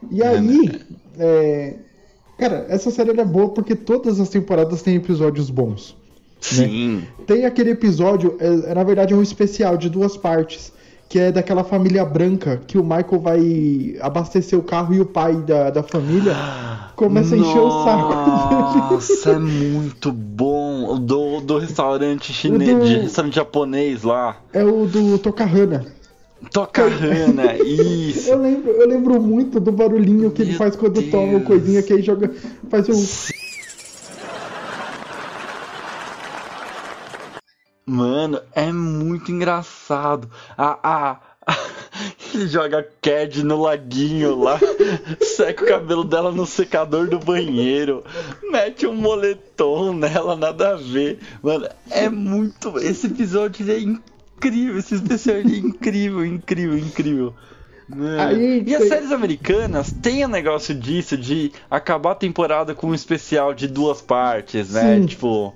[0.09, 0.71] E aí,
[1.19, 1.75] é,
[2.39, 5.95] cara, essa série é boa porque todas as temporadas têm episódios bons.
[6.41, 7.03] Sim.
[7.27, 10.73] Tem aquele episódio, é, é, na verdade é um especial de duas partes,
[11.07, 15.35] que é daquela família branca que o Michael vai abastecer o carro e o pai
[15.35, 16.33] da, da família
[16.95, 18.09] começa a encher o saco
[18.49, 18.81] dele.
[18.91, 20.93] Nossa, é muito bom.
[20.95, 24.37] O Do, do restaurante chinês, do- restaurante japonês lá.
[24.51, 25.85] É o do Tokahana.
[26.51, 28.29] Tokahana, isso.
[28.29, 31.09] Eu lembro, eu lembro muito do barulhinho que ele Meu faz quando Deus.
[31.11, 32.31] toma coisinha que aí joga.
[32.69, 33.05] Faz um.
[37.85, 40.29] Mano, é muito engraçado.
[40.57, 41.11] A, a,
[41.45, 41.57] a-
[42.33, 44.59] ele joga Cad no laguinho lá,
[45.21, 48.03] seca o cabelo dela no secador do banheiro,
[48.51, 51.19] mete um moletom nela, nada a ver.
[51.43, 52.77] Mano, é muito.
[52.79, 57.33] Esse episódio é incrível, esse especial é incrível, incrível, incrível.
[58.19, 62.95] Aí, e as séries americanas têm um negócio disso, de acabar a temporada com um
[62.95, 64.97] especial de duas partes, né?
[65.01, 65.05] Sim.
[65.05, 65.53] Tipo.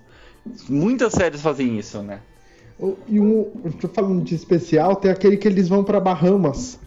[0.69, 2.19] Muitas séries fazem isso, né?
[3.07, 3.47] E um.
[3.93, 6.79] falando de especial, tem aquele que eles vão pra Bahamas.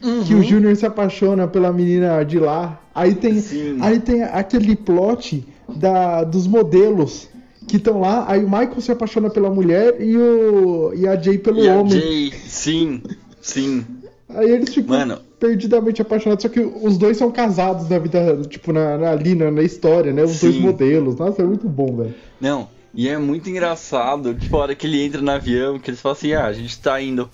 [0.00, 0.40] Que Uhum.
[0.40, 2.80] o Júnior se apaixona pela menina de lá.
[2.94, 3.78] Aí tem, Sim.
[3.80, 7.28] aí tem aquele plot da, dos modelos
[7.66, 8.24] que estão lá.
[8.28, 11.74] Aí o Michael se apaixona pela mulher e, o, e a Jay pelo E a
[11.76, 11.92] homem.
[11.98, 13.02] Jay, sim,
[13.40, 13.84] sim.
[14.28, 15.18] Aí eles ficam Mano.
[15.40, 16.42] perdidamente apaixonados.
[16.42, 20.12] Só que os dois são casados na vida, tipo, na, na- ali na, na história,
[20.12, 20.22] né?
[20.24, 20.50] Os Sim.
[20.50, 21.16] dois modelos.
[21.16, 22.14] Nossa, é muito bom, velho.
[22.40, 26.00] Não, e é muito engraçado, tipo, a hora que ele entra no avião, que eles
[26.00, 27.28] falam assim, ah, a gente tá indo.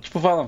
[0.00, 0.46] Tipo, fala.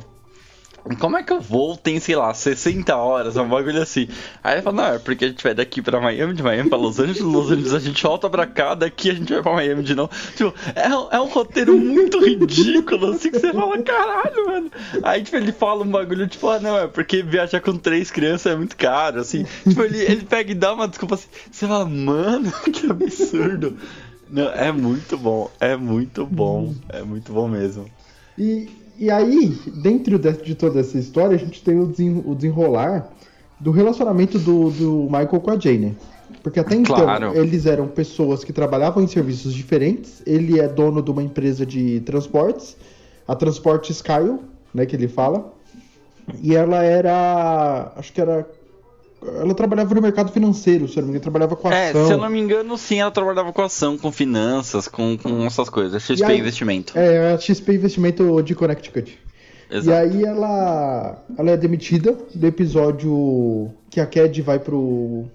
[0.99, 1.77] Como é que eu vou?
[1.77, 4.09] Tem, sei lá, 60 horas, um bagulho assim.
[4.43, 6.79] Aí ele fala, não, é porque a gente vai daqui pra Miami, de Miami pra
[6.79, 9.83] Los Angeles, Los Angeles a gente volta pra cá, daqui a gente vai pra Miami
[9.83, 10.11] de novo.
[10.37, 14.71] Tipo, é, é um roteiro muito ridículo, assim, que você fala, caralho, mano.
[15.03, 18.53] Aí, tipo, ele fala um bagulho, tipo, ah, não, é porque viajar com três crianças
[18.53, 19.45] é muito caro, assim.
[19.69, 21.29] Tipo, ele, ele pega e dá uma desculpa assim.
[21.51, 23.77] Você fala, mano, que absurdo.
[24.31, 27.87] Não, é muito bom, é muito bom, é muito bom mesmo.
[28.39, 29.49] E, e aí,
[29.83, 33.11] dentro de, de toda essa história, a gente tem o, desen- o desenrolar
[33.59, 35.95] do relacionamento do, do Michael com a Jay, né?
[36.43, 37.37] Porque até então, Claro.
[37.37, 40.23] eles eram pessoas que trabalhavam em serviços diferentes.
[40.25, 42.77] Ele é dono de uma empresa de transportes,
[43.27, 44.39] a Transporte Skyle,
[44.73, 45.53] né, que ele fala.
[46.41, 48.49] E ela era, acho que era
[49.23, 52.07] ela trabalhava no mercado financeiro, se eu não me engano, trabalhava com É, ação.
[52.07, 55.69] se eu não me engano, sim, ela trabalhava com ação, com finanças, com, com essas
[55.69, 56.03] coisas.
[56.03, 56.99] XP E aí- Investimento.
[56.99, 59.19] É, a XP Investimento de Connecticut.
[59.71, 59.99] E Exato.
[59.99, 65.27] aí ela, ela é demitida do episódio que a Cad vai pro.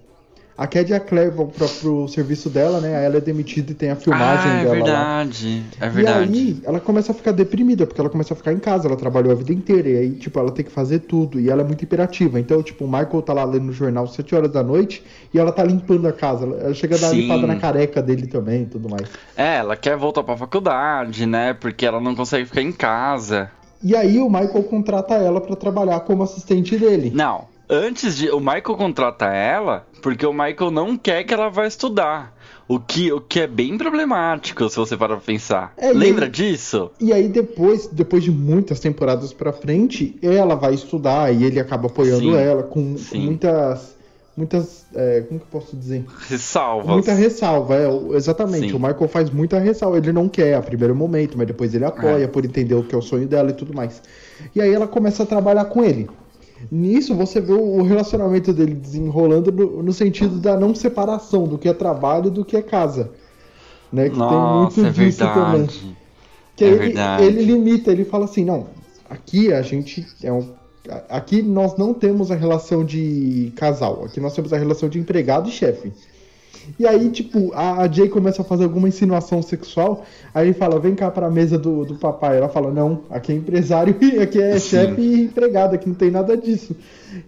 [0.58, 2.96] A Cad e a Claire vão pra, pro serviço dela, né?
[2.96, 4.82] Aí ela é demitida e tem a filmagem ah, é dela lá.
[5.24, 5.62] verdade.
[5.78, 6.32] É E verdade.
[6.32, 9.30] aí ela começa a ficar deprimida, porque ela começa a ficar em casa, ela trabalhou
[9.32, 11.84] a vida inteira, e aí, tipo, ela tem que fazer tudo, e ela é muito
[11.84, 12.40] imperativa.
[12.40, 15.02] Então, tipo, o Michael tá lá lendo o jornal às 7 horas da noite
[15.34, 16.46] e ela tá limpando a casa.
[16.46, 17.20] Ela chega a dar uma Sim.
[17.20, 19.08] limpada na careca dele também e tudo mais.
[19.36, 21.52] É, ela quer voltar pra faculdade, né?
[21.52, 23.50] Porque ela não consegue ficar em casa.
[23.82, 27.12] E aí o Michael contrata ela pra trabalhar como assistente dele.
[27.14, 28.30] Não, antes de.
[28.30, 32.34] O Michael contrata ela porque o Michael não quer que ela vá estudar.
[32.68, 35.72] O que, o que é bem problemático, se você parar pra pensar.
[35.76, 36.90] É, e Lembra aí- disso?
[37.00, 41.86] E aí depois, depois de muitas temporadas pra frente, ela vai estudar e ele acaba
[41.86, 43.94] apoiando Sim, ela com, com muitas,
[44.36, 46.04] muitas, é, como que eu posso dizer?
[46.28, 46.88] Ressalvas.
[46.88, 48.70] Muita ressalva, é, exatamente.
[48.70, 48.74] Sim.
[48.74, 49.98] O Michael faz muita ressalva.
[49.98, 52.26] Ele não quer a primeiro momento, mas depois ele apoia É.
[52.26, 54.02] por entender o que é o sonho dela e tudo mais.
[54.56, 56.10] E aí ela começa a trabalhar com ele.
[56.70, 61.68] Nisso você vê o relacionamento dele desenrolando no, no sentido da não separação do que
[61.68, 63.10] é trabalho e do que é casa.
[63.92, 64.10] Né?
[64.10, 65.60] Que Nossa, tem é muito disso também.
[65.62, 65.96] verdade.
[66.56, 67.24] Que É ele, verdade.
[67.24, 68.66] ele limita, ele fala assim, não,
[69.08, 70.48] aqui a gente é um.
[71.08, 75.48] Aqui nós não temos a relação de casal, aqui nós temos a relação de empregado
[75.48, 75.92] e chefe.
[76.78, 80.78] E aí, tipo, a, a Jay começa a fazer alguma insinuação sexual, aí ele fala,
[80.80, 82.38] vem cá pra mesa do, do papai.
[82.38, 84.68] Ela fala, não, aqui é empresário e aqui é Sim.
[84.68, 86.76] chefe e empregado, aqui não tem nada disso.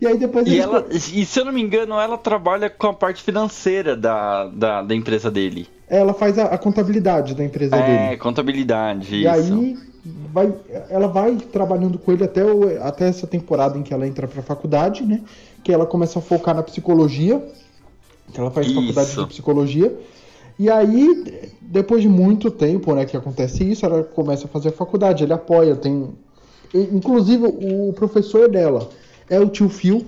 [0.00, 2.88] E aí depois E, ela, co- e se eu não me engano, ela trabalha com
[2.88, 5.66] a parte financeira da, da, da empresa dele.
[5.88, 8.16] ela faz a, a contabilidade da empresa É, dele.
[8.18, 9.30] contabilidade, E isso.
[9.30, 9.78] aí
[10.32, 10.52] vai,
[10.90, 14.42] ela vai trabalhando com ele até, o- até essa temporada em que ela entra pra
[14.42, 15.22] faculdade, né?
[15.62, 17.42] Que ela começa a focar na psicologia.
[18.32, 18.76] Que ela faz Isso.
[18.76, 19.98] faculdade de psicologia.
[20.58, 24.72] E aí, depois de muito tempo, né, que acontece isso, ela começa a fazer a
[24.72, 26.10] faculdade, ele apoia, tem.
[26.74, 28.88] Inclusive, o professor dela
[29.30, 30.04] é o tio Phil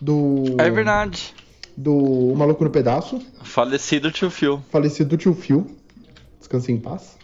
[0.00, 0.56] do.
[0.58, 1.32] É verdade.
[1.76, 3.20] Do Maluco no Pedaço.
[3.42, 4.60] Falecido tio Phil.
[4.70, 5.66] Falecido tio Phil.
[6.38, 7.16] Descanse em paz.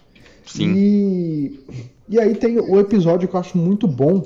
[0.47, 0.73] Sim.
[0.75, 1.61] E,
[2.09, 4.25] e aí tem o episódio que eu acho muito bom,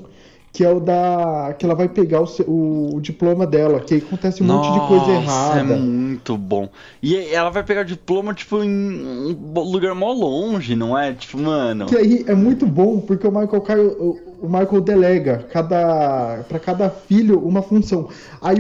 [0.53, 1.55] que é o da.
[1.59, 4.81] que ela vai pegar o, o, o diploma dela, que aí acontece um Nossa, monte
[4.83, 5.61] de coisa errada.
[5.61, 6.69] É muito bom.
[7.03, 11.15] E ela vai pegar o diploma, tipo, em um lugar mó longe, não é?
[11.15, 11.87] Tipo, mano.
[11.87, 16.91] Que aí é muito bom, porque o Michael Caio, o Michael delega cada para cada
[16.91, 18.09] filho uma função.
[18.41, 18.57] Aí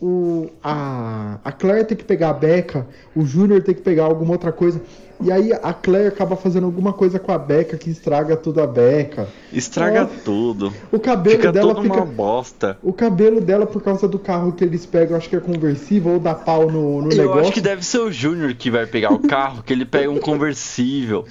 [0.00, 4.04] o, o, a, a Claire tem que pegar a Becca, o Júnior tem que pegar
[4.04, 4.80] alguma outra coisa.
[5.20, 8.66] E aí a Claire acaba fazendo alguma coisa com a Becca que estraga tudo a
[8.66, 9.26] Becca.
[9.52, 10.72] Estraga Ela, tudo.
[10.92, 12.78] O cabelo fica dela fica uma bosta.
[12.82, 16.20] O cabelo dela por causa do carro que eles pegam, acho que é conversível ou
[16.20, 17.40] dá pau no, no Eu negócio.
[17.40, 20.10] Eu acho que deve ser o Júnior que vai pegar o carro, que ele pega
[20.10, 21.24] um conversível.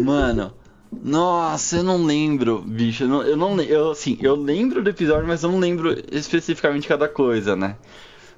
[0.00, 0.52] Mano,
[0.90, 3.04] nossa, eu não lembro, bicho.
[3.04, 6.88] Eu não, eu não eu, assim, eu lembro do episódio, mas eu não lembro especificamente
[6.88, 7.76] cada coisa, né?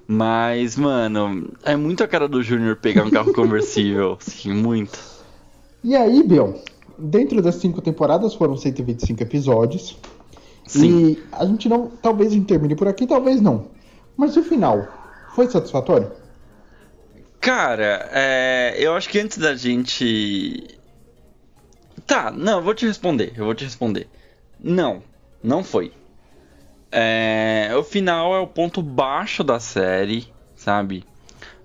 [0.07, 4.19] Mas, mano, é muito a cara do Júnior pegar um carro conversível.
[4.21, 4.99] sim, muito.
[5.85, 6.57] E aí, Bill,
[6.99, 9.97] dentro das cinco temporadas foram 125 episódios.
[10.67, 11.11] Sim.
[11.11, 11.89] E a gente não.
[12.03, 13.67] Talvez a gente termine por aqui, talvez não.
[14.17, 14.87] Mas o final
[15.35, 16.11] foi satisfatório?
[17.41, 20.79] Cara, é, eu acho que antes da gente.
[22.11, 23.33] Tá, não, eu vou te responder.
[23.37, 24.09] Eu vou te responder.
[24.59, 25.01] Não,
[25.41, 25.93] não foi.
[26.91, 31.05] É, o final é o ponto baixo da série, sabe?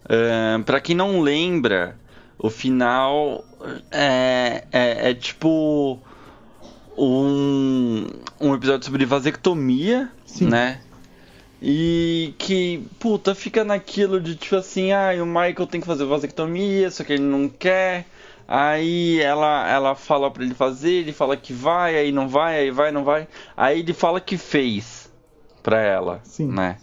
[0.08, 1.98] É, para quem não lembra,
[2.38, 3.44] o final
[3.90, 6.00] é, é, é, tipo
[6.96, 8.06] um,
[8.40, 10.46] um episódio sobre vasectomia, Sim.
[10.46, 10.80] né?
[11.60, 16.92] E que, puta, fica naquilo de tipo assim, ah, o Michael tem que fazer vasectomia,
[16.92, 18.06] só que ele não quer.
[18.48, 22.72] Aí ela, ela fala pra ele fazer, ele fala que vai, aí não vai, aí
[22.72, 23.28] vai, não vai.
[23.58, 25.12] Aí ele fala que fez
[25.64, 26.48] pra ela, Sim.
[26.52, 26.78] né?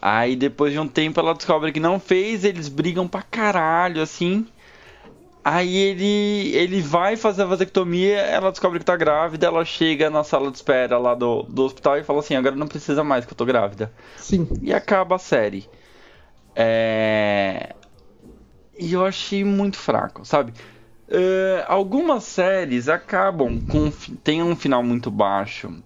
[0.00, 4.46] Aí depois de um tempo ela descobre que não fez, eles brigam pra caralho, assim.
[5.44, 10.22] Aí ele, ele vai fazer a vasectomia, ela descobre que tá grávida, ela chega na
[10.22, 13.32] sala de espera lá do, do hospital e fala assim, agora não precisa mais que
[13.32, 13.92] eu tô grávida.
[14.16, 14.46] Sim.
[14.60, 15.68] E acaba a série.
[16.54, 17.74] É...
[18.78, 20.52] E eu achei muito fraco, sabe?
[21.08, 23.90] Uh, algumas séries acabam com.
[24.22, 25.82] tem um final muito baixo.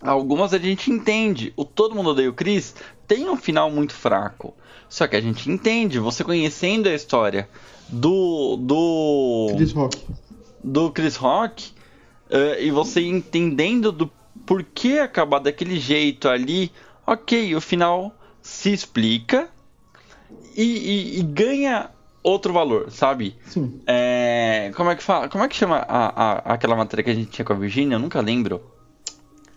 [0.00, 1.52] Algumas a gente entende.
[1.56, 2.74] O Todo Mundo Odeia o Chris
[3.06, 4.54] tem um final muito fraco.
[4.88, 7.48] Só que a gente entende, você conhecendo a história
[7.88, 8.56] do.
[8.56, 9.52] do.
[9.56, 10.06] Chris Rock.
[10.64, 11.72] Do Chris Rock.
[12.30, 14.10] Uh, e você entendendo do
[14.46, 16.72] porquê acabar daquele jeito ali.
[17.06, 19.48] Ok, o final se explica
[20.56, 21.90] e, e, e ganha
[22.22, 23.36] outro valor, sabe?
[23.46, 23.80] Sim.
[23.86, 25.28] É, como é que fala?
[25.28, 27.94] Como é que chama a, a, aquela matéria que a gente tinha com a Virginia?
[27.94, 28.62] Eu nunca lembro.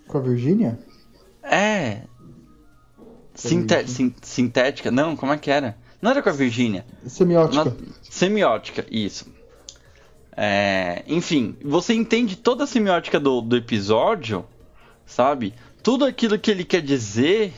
[0.08, 0.80] Com a Virgínia?
[1.44, 2.02] É.
[3.36, 3.84] Sinté
[4.22, 4.92] sintética?
[4.92, 5.78] Não, como é que era?
[6.02, 6.86] Não era com a Virgínia.
[7.06, 7.66] Semiótica.
[7.66, 7.72] Na...
[8.02, 9.26] Semiótica, isso.
[10.36, 11.04] É...
[11.08, 14.46] Enfim, você entende toda a semiótica do, do episódio,
[15.06, 15.54] sabe?
[15.82, 17.54] Tudo aquilo que ele quer dizer,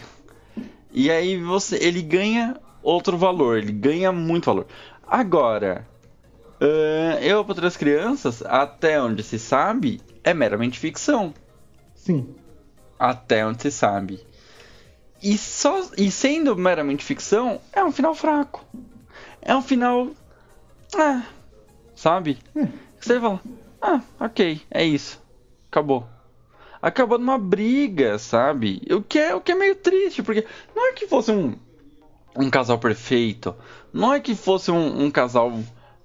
[0.91, 4.67] e aí você, ele ganha outro valor, ele ganha muito valor.
[5.07, 5.87] Agora,
[6.61, 11.33] uh, eu para outras crianças, até onde se sabe, é meramente ficção.
[11.93, 12.35] Sim.
[12.97, 14.25] Até onde se sabe.
[15.21, 18.65] E, só, e sendo meramente ficção, é um final fraco.
[19.41, 20.09] É um final.
[20.95, 21.23] Ah,
[21.95, 22.37] sabe?
[22.55, 22.67] É.
[22.99, 23.41] Você fala,
[23.81, 25.21] ah, ok, é isso.
[25.69, 26.07] Acabou.
[26.81, 28.81] Acabou numa briga, sabe?
[28.91, 31.55] O que é, o que é meio triste, porque não é que fosse um,
[32.35, 33.55] um casal perfeito,
[33.95, 35.57] não é que fosse um, um casal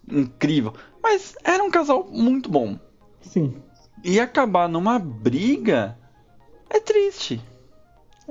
[0.09, 0.73] incrível,
[1.03, 2.79] mas era um casal muito bom.
[3.21, 3.57] Sim.
[4.05, 5.99] E acabar numa briga
[6.71, 7.43] é triste.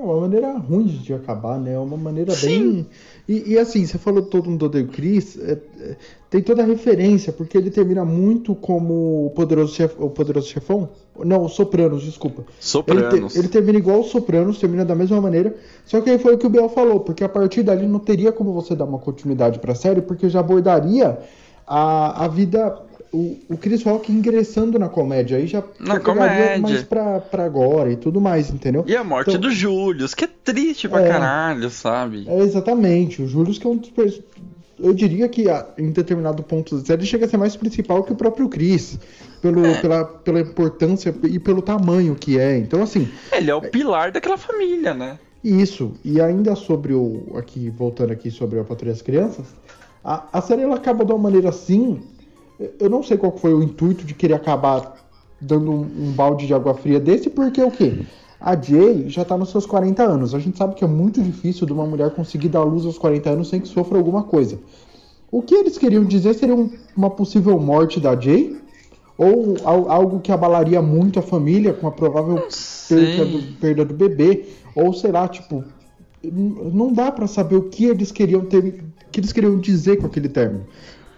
[0.00, 1.74] É uma maneira ruim de acabar, né?
[1.74, 2.48] É uma maneira Sim.
[2.48, 2.86] bem.
[3.28, 5.96] E, e, assim, você falou todo mundo odeia o Chris, é, é,
[6.30, 10.88] tem toda a referência, porque ele termina muito como o Poderoso, chef, o poderoso Chefão.
[11.22, 12.44] Não, o Sopranos, desculpa.
[12.58, 13.12] Sopranos.
[13.12, 15.54] Ele, te, ele, termina igual o Sopranos, termina da mesma maneira.
[15.84, 18.32] Só que aí foi o que o Biel falou, porque a partir dali não teria
[18.32, 21.18] como você dar uma continuidade pra série, porque já abordaria
[21.66, 25.36] a, a vida o, o Chris Rock ingressando na comédia.
[25.36, 26.58] Aí já na comédia.
[26.58, 28.84] mais pra, pra agora e tudo mais, entendeu?
[28.86, 32.24] E a morte então, do Julius, que é triste pra é, caralho, sabe?
[32.28, 33.22] É, exatamente.
[33.22, 33.90] O Julius que é um dos
[34.82, 35.44] eu diria que
[35.76, 38.98] em determinado ponto da série chega a ser mais principal que o próprio Chris.
[39.42, 39.80] Pelo, é.
[39.80, 42.58] pela, pela importância e pelo tamanho que é.
[42.58, 43.08] Então, assim.
[43.32, 45.18] Ele é o pilar daquela família, né?
[45.42, 47.34] Isso, e ainda sobre o.
[47.36, 49.46] Aqui, voltando aqui sobre a Patrulha das Crianças,
[50.04, 52.02] a, a série ela acaba de uma maneira assim.
[52.78, 54.96] Eu não sei qual foi o intuito de querer acabar
[55.40, 58.00] dando um, um balde de água fria desse, porque o quê?
[58.38, 60.34] A Jay já tá nos seus 40 anos.
[60.34, 63.30] A gente sabe que é muito difícil de uma mulher conseguir dar luz aos 40
[63.30, 64.58] anos sem que sofra alguma coisa.
[65.30, 68.58] O que eles queriam dizer seria um, uma possível morte da Jay?
[69.16, 72.42] Ou algo que abalaria muito a família, com a provável
[72.88, 74.46] perda do, perda do bebê?
[74.74, 75.62] Ou sei lá, tipo,
[76.22, 78.82] não dá para saber o que eles queriam ter,
[79.12, 80.64] que eles queriam dizer com aquele término.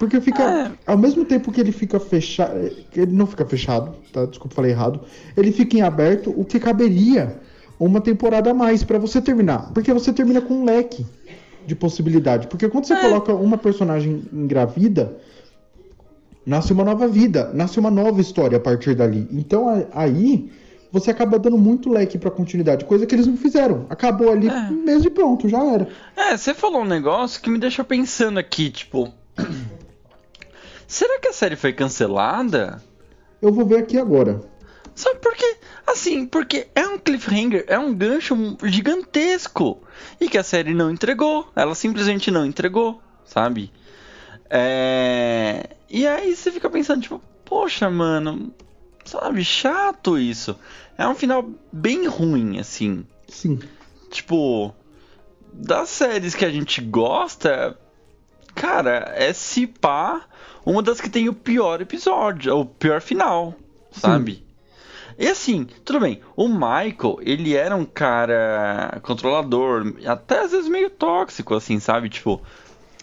[0.02, 0.42] Porque fica.
[0.42, 0.72] É.
[0.84, 2.58] Ao mesmo tempo que ele fica fechado.
[2.92, 4.26] Ele não fica fechado, tá?
[4.26, 5.00] Desculpa, falei errado.
[5.36, 7.36] Ele fica em aberto, o que caberia
[7.78, 9.72] uma temporada a mais para você terminar.
[9.72, 11.06] Porque você termina com um leque
[11.64, 12.48] de possibilidade.
[12.48, 13.00] Porque quando você é.
[13.00, 15.18] coloca uma personagem engravida,
[16.44, 19.28] nasce uma nova vida, nasce uma nova história a partir dali.
[19.30, 20.50] Então aí
[20.90, 23.86] você acaba dando muito leque pra continuidade, coisa que eles não fizeram.
[23.88, 24.68] Acabou ali é.
[24.68, 25.86] mesmo e pronto, já era.
[26.16, 29.08] É, você falou um negócio que me deixou pensando aqui, tipo.
[30.92, 32.82] Será que a série foi cancelada?
[33.40, 34.42] Eu vou ver aqui agora.
[34.94, 35.56] Sabe por quê?
[35.86, 39.82] Assim, porque é um cliffhanger, é um gancho gigantesco.
[40.20, 41.50] E que a série não entregou.
[41.56, 43.72] Ela simplesmente não entregou, sabe?
[44.50, 45.70] É...
[45.88, 48.52] E aí você fica pensando, tipo, poxa, mano,
[49.02, 50.58] sabe, chato isso.
[50.98, 53.06] É um final bem ruim, assim.
[53.28, 53.60] Sim.
[54.10, 54.74] Tipo,
[55.54, 57.78] das séries que a gente gosta,
[58.62, 60.22] cara, é se pá
[60.64, 63.54] uma das que tem o pior episódio, o pior final,
[63.90, 64.34] sabe?
[64.34, 64.42] Sim.
[65.18, 70.88] E assim, tudo bem, o Michael, ele era um cara controlador, até às vezes meio
[70.88, 72.08] tóxico, assim, sabe?
[72.08, 72.40] Tipo,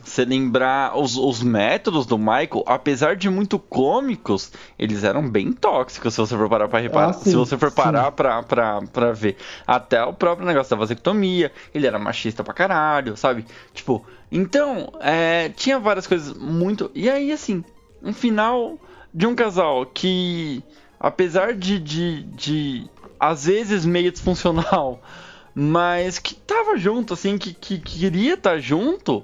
[0.04, 6.14] você lembrar os, os métodos do Michael, apesar de muito cômicos, eles eram bem tóxicos,
[6.14, 7.10] se você for parar pra reparar.
[7.10, 9.38] Ah, sim, se você for parar pra, pra, pra ver.
[9.66, 13.45] Até o próprio negócio da vasectomia, ele era machista pra caralho, sabe?
[13.74, 16.91] Tipo, então, é, tinha várias coisas muito.
[16.93, 17.64] E aí, assim,
[18.02, 18.78] um final
[19.14, 20.64] de um casal que,
[21.00, 22.89] apesar de, de, de
[23.20, 25.02] às vezes meio disfuncional,
[25.54, 29.24] mas que tava junto, assim, que, que, que queria estar tá junto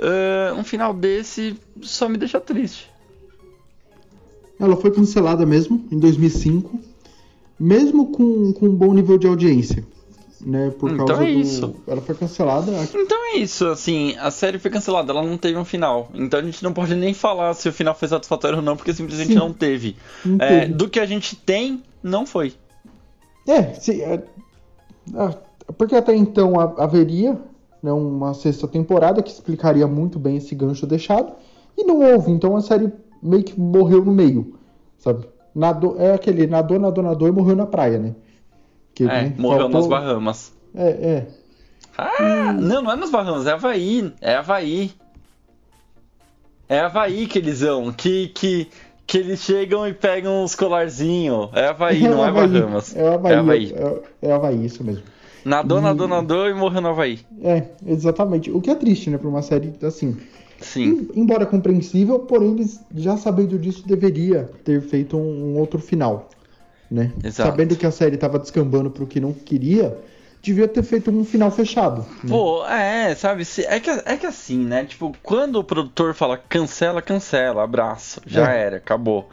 [0.00, 2.90] uh, um final desse só me deixa triste.
[4.58, 6.78] Ela foi cancelada mesmo, em 2005,
[7.58, 9.84] mesmo com, com um bom nível de audiência.
[10.44, 11.38] Né, por então causa é do...
[11.38, 11.74] isso.
[11.86, 12.72] Ela foi cancelada.
[12.94, 16.08] Então é isso, assim, a série foi cancelada, ela não teve um final.
[16.14, 18.94] Então a gente não pode nem falar se o final foi satisfatório ou não, porque
[18.94, 19.38] simplesmente Sim.
[19.38, 19.96] não teve.
[20.24, 20.72] Não é, teve.
[20.72, 22.54] do que a gente tem, não foi.
[23.46, 27.38] É, se, é, é porque até então haveria
[27.82, 31.32] né, uma sexta temporada que explicaria muito bem esse gancho deixado.
[31.76, 34.58] E não houve, então a série meio que morreu no meio,
[34.98, 35.26] sabe?
[35.54, 38.14] Nadou, é aquele nadou, nadou, nadou e morreu na praia, né?
[38.94, 39.80] Que, é, né, morreu faltou...
[39.80, 40.52] nas Bahamas.
[40.74, 41.26] É, é.
[41.96, 42.60] Ah, hum.
[42.60, 44.12] não, não é nas Bahamas, é Havaí.
[44.20, 44.92] É Havaí.
[46.68, 48.68] É Havaí que eles vão, que, que,
[49.06, 51.50] que eles chegam e pegam os colarzinhos.
[51.52, 52.44] É Havaí, é não Havaí.
[52.44, 52.96] é Bahamas.
[52.96, 53.74] É Havaí, é Havaí.
[53.74, 55.02] É, é Havaí, isso mesmo.
[55.44, 55.82] Nadou, e...
[55.82, 57.20] nadou, nadou e morreu no Havaí.
[57.42, 58.50] É, exatamente.
[58.50, 60.16] O que é triste, né, pra uma série assim.
[60.60, 61.08] Sim.
[61.14, 66.28] Embora compreensível, porém eles, já sabendo disso, deveria ter feito um, um outro final.
[66.90, 67.12] Né?
[67.24, 67.50] Exato.
[67.50, 69.96] Sabendo que a série tava descambando pro que não queria,
[70.42, 72.02] devia ter feito um final fechado.
[72.22, 72.28] Né?
[72.28, 73.44] Pô, é, sabe?
[73.66, 74.84] É que, é que assim, né?
[74.84, 78.62] Tipo, quando o produtor fala cancela, cancela, abraço, já é.
[78.62, 79.28] era, acabou.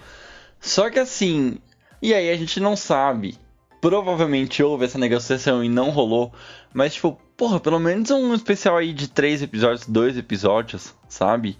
[0.60, 1.58] Só que assim,
[2.01, 3.38] e aí a gente não sabe
[3.82, 6.34] provavelmente houve essa negociação e não rolou.
[6.73, 11.57] Mas, tipo, porra, pelo menos um especial aí de três episódios, dois episódios, sabe?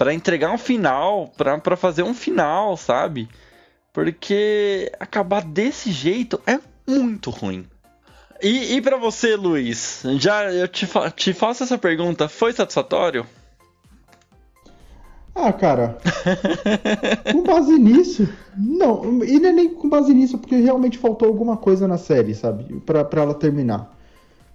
[0.00, 3.28] para entregar um final, pra, fazer um final, sabe?
[3.92, 6.58] Porque acabar desse jeito é
[6.90, 7.66] muito ruim.
[8.40, 13.26] E, e para você, Luiz, já eu te, fa te faço essa pergunta: foi satisfatório?
[15.42, 15.96] Ah, cara,
[17.32, 21.88] com base nisso, não, e é nem com base nisso, porque realmente faltou alguma coisa
[21.88, 23.96] na série, sabe, pra, pra ela terminar.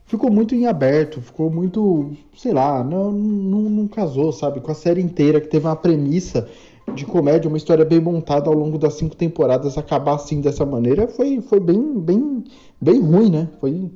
[0.06, 4.76] Ficou muito em aberto, ficou muito, sei lá, não, não, não casou, sabe, com a
[4.76, 6.48] série inteira, que teve uma premissa
[6.94, 11.08] de comédia, uma história bem montada ao longo das cinco temporadas, acabar assim dessa maneira,
[11.08, 12.44] foi, foi bem, bem,
[12.80, 13.50] bem ruim, né?
[13.60, 13.90] Foi,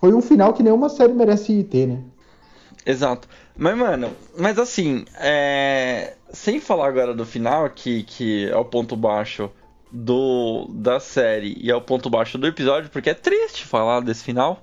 [0.00, 1.98] foi um final que nenhuma série merece ter, né?
[2.86, 3.28] Exato.
[3.56, 6.14] Mas, mano, mas assim, é...
[6.32, 9.50] sem falar agora do final, que, que é o ponto baixo
[9.90, 14.22] do da série e é o ponto baixo do episódio, porque é triste falar desse
[14.22, 14.62] final.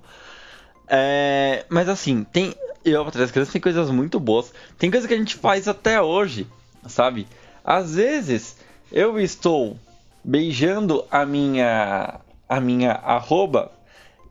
[0.87, 1.65] É...
[1.69, 2.53] Mas assim, tem.
[2.83, 4.53] Eu, Três Crianças, tem coisas muito boas.
[4.77, 6.45] Tem coisa que a gente faz até hoje,
[6.87, 7.27] sabe?
[7.63, 8.57] Às vezes
[8.91, 9.79] eu estou
[10.23, 13.71] beijando a minha a minha arroba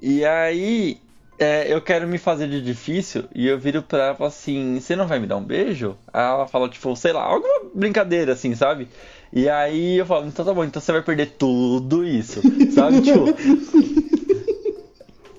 [0.00, 1.00] e aí
[1.38, 4.78] é, eu quero me fazer de difícil e eu viro pra ela e falo assim,
[4.80, 5.96] você não vai me dar um beijo?
[6.12, 8.88] Aí ela fala, tipo, sei lá, alguma brincadeira assim, sabe?
[9.32, 12.40] E aí eu falo, então tá bom, então você vai perder tudo isso,
[12.72, 13.00] sabe?
[13.02, 13.24] tipo.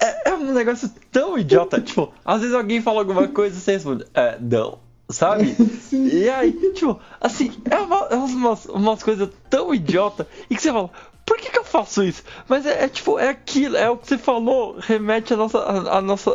[0.01, 3.71] É, é um negócio tão idiota, tipo, às vezes alguém fala alguma coisa e você
[3.73, 4.77] responde, é, não,
[5.09, 5.55] sabe?
[5.89, 6.07] Sim.
[6.07, 10.71] E aí, tipo, assim, é, uma- é umas, umas coisas tão idiota e que você
[10.71, 10.89] fala,
[11.25, 12.23] por que, que eu faço isso?
[12.47, 16.01] Mas é, é, tipo, é aquilo, é o que você falou, remete a, nossa, a,
[16.01, 16.31] nossa,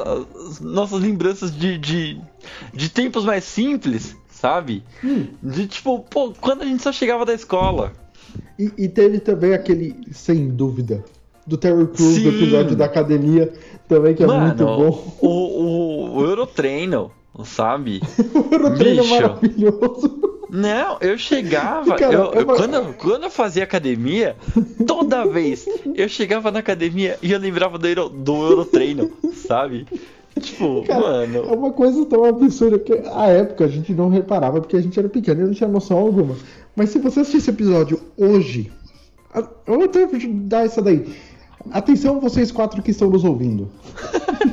[0.48, 2.20] as nossas lembranças de, de,
[2.74, 4.82] de tempos mais simples, sabe?
[5.04, 5.28] Hum.
[5.42, 7.92] De tipo, pô, quando a gente só chegava da escola.
[8.58, 11.04] E, e teve também aquele, sem dúvida,
[11.46, 13.52] do Terry Crews, do episódio da academia,
[13.88, 15.16] também que é muito bom.
[15.20, 17.12] o, o, o Eurotreino,
[17.44, 18.00] sabe?
[18.34, 20.39] O Eurotreino é maravilhoso.
[20.52, 21.94] Não, eu chegava.
[21.96, 24.36] Cara, eu- eu- quando, eu- quando eu fazia academia,
[24.86, 29.10] toda vez eu chegava na academia e eu lembrava do, Euro, do Eurotreino,
[29.46, 29.86] sabe?
[30.38, 31.38] Tipo, Cara, mano.
[31.38, 34.98] É uma coisa tão absurda que a época a gente não reparava porque a gente
[34.98, 36.36] era pequeno e não tinha noção alguma.
[36.74, 38.72] Mas se você assistir esse episódio hoje,
[39.34, 41.04] eu vou até dar essa daí.
[41.72, 43.70] Atenção, vocês quatro que estão nos ouvindo.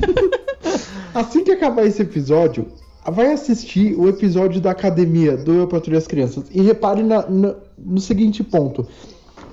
[1.14, 2.66] assim que acabar esse episódio,
[3.10, 6.44] vai assistir o episódio da academia do Eu Patrulho as Crianças.
[6.50, 8.86] E repare na- na- no seguinte ponto.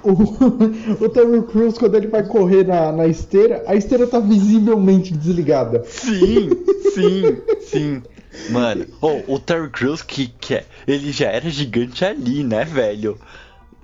[0.03, 0.11] O,
[1.03, 5.83] o Terry Crews, quando ele vai correr na, na esteira, a esteira tá visivelmente desligada.
[5.85, 6.49] Sim,
[6.93, 8.03] sim, sim.
[8.51, 13.17] Mano, oh, o Terry Crews, que, que é, ele já era gigante ali, né, velho?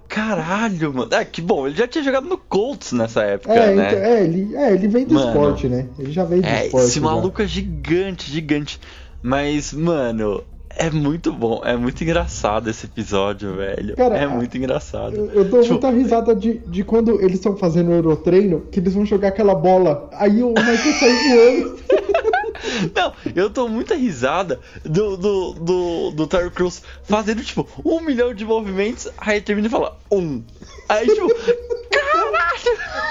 [0.08, 1.10] Caralho, mano.
[1.14, 3.88] Ah, que bom, ele já tinha jogado no Colts nessa época, É, né?
[3.88, 5.28] então, é, ele, é, ele vem do Mano.
[5.28, 5.88] esporte, né?
[5.98, 6.86] Ele já veio do É, esporte.
[6.88, 7.06] esse já.
[7.06, 8.78] maluco é gigante, gigante.
[9.22, 10.44] Mas, mano,
[10.76, 13.96] é muito bom, é muito engraçado esse episódio, velho.
[13.96, 15.16] Cara, é muito engraçado.
[15.16, 18.80] Eu, eu dou Tipo, muita risada de, de quando eles estão fazendo o Eurotreino, que
[18.80, 21.82] eles vão jogar aquela bola, aí o Michael sai voando.
[22.96, 28.34] Não, eu tô muita risada do, do, do, do Terry Crews fazendo, tipo, um milhão
[28.34, 30.44] de movimentos, aí termina e fala, um.
[30.88, 31.28] Aí, tipo,
[31.90, 33.11] caralho!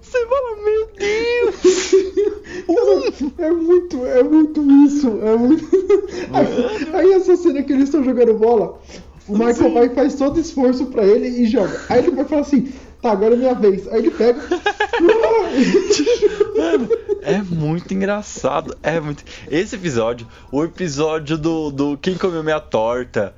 [0.00, 1.92] Você fala, meu Deus!
[3.36, 5.08] Cara, é muito, é muito isso.
[5.22, 5.64] É muito...
[6.32, 8.80] Aí, aí essa cena que eles estão jogando bola,
[9.28, 9.74] o Michael Sim.
[9.74, 11.80] vai e faz todo esforço pra ele e joga.
[11.88, 13.86] Aí ele vai falar assim, tá, agora é minha vez.
[13.88, 14.40] Aí ele pega.
[16.56, 16.88] Mano,
[17.22, 18.76] é muito engraçado.
[18.82, 19.24] É muito.
[19.50, 23.34] Esse episódio, o episódio do, do Quem Comeu Minha Torta.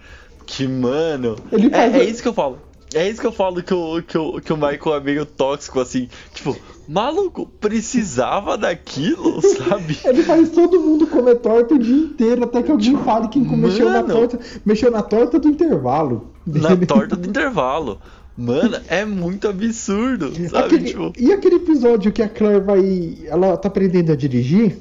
[0.47, 1.37] Que, mano.
[1.72, 2.59] É, é isso que eu falo.
[2.95, 5.80] É isso que eu falo que o, que, o, que o Michael é meio tóxico,
[5.80, 6.09] assim.
[6.32, 6.57] Tipo,
[6.88, 9.99] maluco, precisava daquilo, sabe?
[10.05, 13.90] Ele faz todo mundo comer torta o dia inteiro, até que alguém fale que mexeu
[13.90, 14.38] na torta.
[14.64, 16.30] Mexeu na torta do intervalo.
[16.47, 17.99] Na torta do intervalo.
[18.36, 20.66] Mano, é muito absurdo, sabe?
[20.76, 23.18] Aquele- Tipo, E aquele episódio que a Claire vai.
[23.26, 24.76] Ela tá aprendendo a dirigir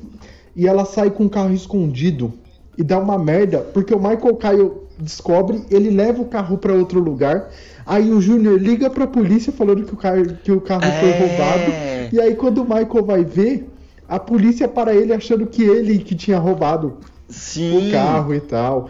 [0.56, 2.34] e ela sai com o carro escondido
[2.78, 7.00] e dá uma merda, porque o Michael Caio descobre, ele leva o carro pra outro
[7.00, 7.50] lugar.
[7.86, 11.14] Aí o Júnior liga pra polícia falando que o carro, que o carro foi É.
[11.14, 11.74] roubado.
[12.12, 13.70] E aí quando o Michael vai ver,
[14.08, 17.90] a polícia para ele achando que ele que tinha roubado sim.
[17.90, 18.90] o carro e tal.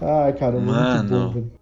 [0.00, 1.08] Ai, cara, muito Mano.
[1.08, 1.52] bom, velho.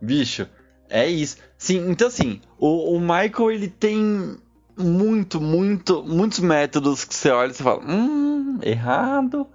[0.00, 0.46] Bicho,
[0.88, 1.38] é isso.
[1.56, 4.36] Sim, então assim, o, o Michael ele tem
[4.76, 9.46] muito, muito, muitos métodos que você olha e você fala, hum, errado.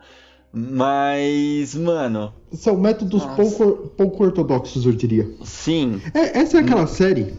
[0.54, 3.36] Mas, mano, São métodos Nossa.
[3.36, 5.28] pouco, pouco ortodoxos, eu diria.
[5.44, 6.00] sim.
[6.14, 7.34] É, essa é aquela série,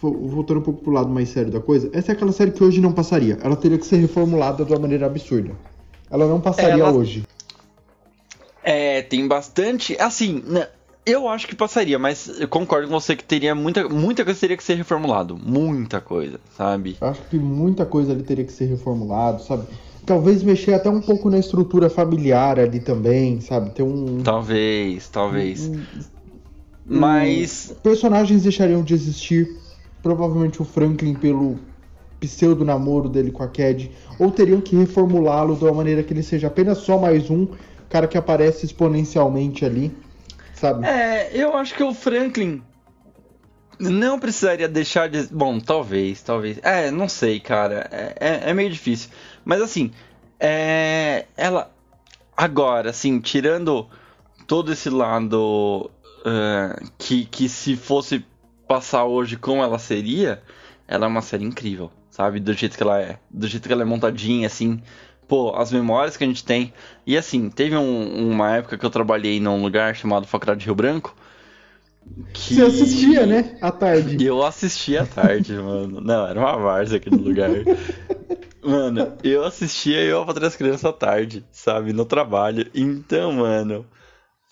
[0.00, 2.64] vo- voltando um pouco pro lado mais sério da coisa, essa é aquela série que
[2.64, 3.38] hoje não passaria.
[3.42, 5.54] Ela teria que ser reformulada de uma maneira absurda.
[6.10, 7.24] Ela não passaria Ela- hoje.
[8.62, 9.94] É, tem bastante.
[10.00, 10.66] Assim, né,
[11.04, 14.56] eu acho que passaria, mas eu concordo com você que teria muita, muita coisa teria
[14.56, 15.36] que ser reformulado.
[15.36, 16.96] Muita coisa, sabe?
[16.98, 19.66] Acho que muita coisa ali teria que ser reformulado, sabe?
[20.06, 23.70] Talvez mexer até um pouco na estrutura familiar ali também, sabe?
[23.70, 24.22] Ter um.
[24.22, 25.66] Talvez, talvez.
[25.68, 25.82] um-
[26.86, 27.74] Mas.
[27.82, 29.48] Personagens deixariam de existir.
[30.02, 31.58] Provavelmente o Franklin pelo
[32.20, 33.90] pseudo namoro dele com a Cad.
[34.18, 37.46] Ou teriam que reformulá-lo de uma maneira que ele seja apenas só mais um
[37.88, 39.96] cara que aparece exponencialmente ali.
[40.54, 40.86] Sabe?
[40.86, 42.62] É, eu acho que o Franklin
[43.78, 45.26] não precisaria deixar de.
[45.32, 46.58] Bom, talvez, talvez.
[46.62, 47.88] É, não sei, cara.
[47.90, 49.10] É, é- é meio difícil.
[49.44, 49.90] Mas assim,
[50.38, 51.26] é.
[51.36, 51.70] Ela.
[52.36, 53.88] Agora, assim, tirando
[54.46, 55.90] todo esse lado
[56.24, 58.24] ah, que, que se fosse
[58.66, 60.42] passar hoje como ela seria,
[60.88, 62.40] ela é uma série incrível, sabe?
[62.40, 63.18] Do jeito que ela é.
[63.30, 64.82] Do jeito que ela é montadinha, assim.
[65.28, 66.72] Pô, as memórias que a gente tem.
[67.06, 71.14] E assim, teve um- uma época que eu trabalhei num lugar chamado Faculdade Rio Branco.
[72.32, 72.54] Que...
[72.54, 73.56] Você assistia, né?
[73.60, 74.24] À tarde.
[74.24, 76.00] Eu assisti à tarde, mano.
[76.00, 77.50] Não, era uma várzea aquele lugar.
[78.62, 81.92] Mano, eu assistia eu a Patrulha das Crianças à tarde, sabe?
[81.92, 82.70] No trabalho.
[82.74, 83.86] Então, mano.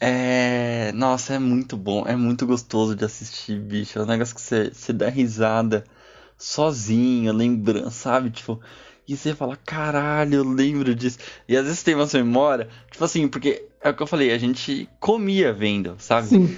[0.01, 0.93] É.
[0.93, 2.05] Nossa, é muito bom.
[2.07, 3.99] É muito gostoso de assistir, bicho.
[3.99, 5.85] É um negócio que você, você dá risada
[6.37, 8.31] sozinho, lembrando, sabe?
[8.31, 8.61] Tipo.
[9.07, 11.19] E você fala, caralho, eu lembro disso.
[11.49, 14.39] E às vezes tem uma memória, tipo assim, porque é o que eu falei, a
[14.39, 16.29] gente comia vendo, sabe?
[16.29, 16.57] Sim.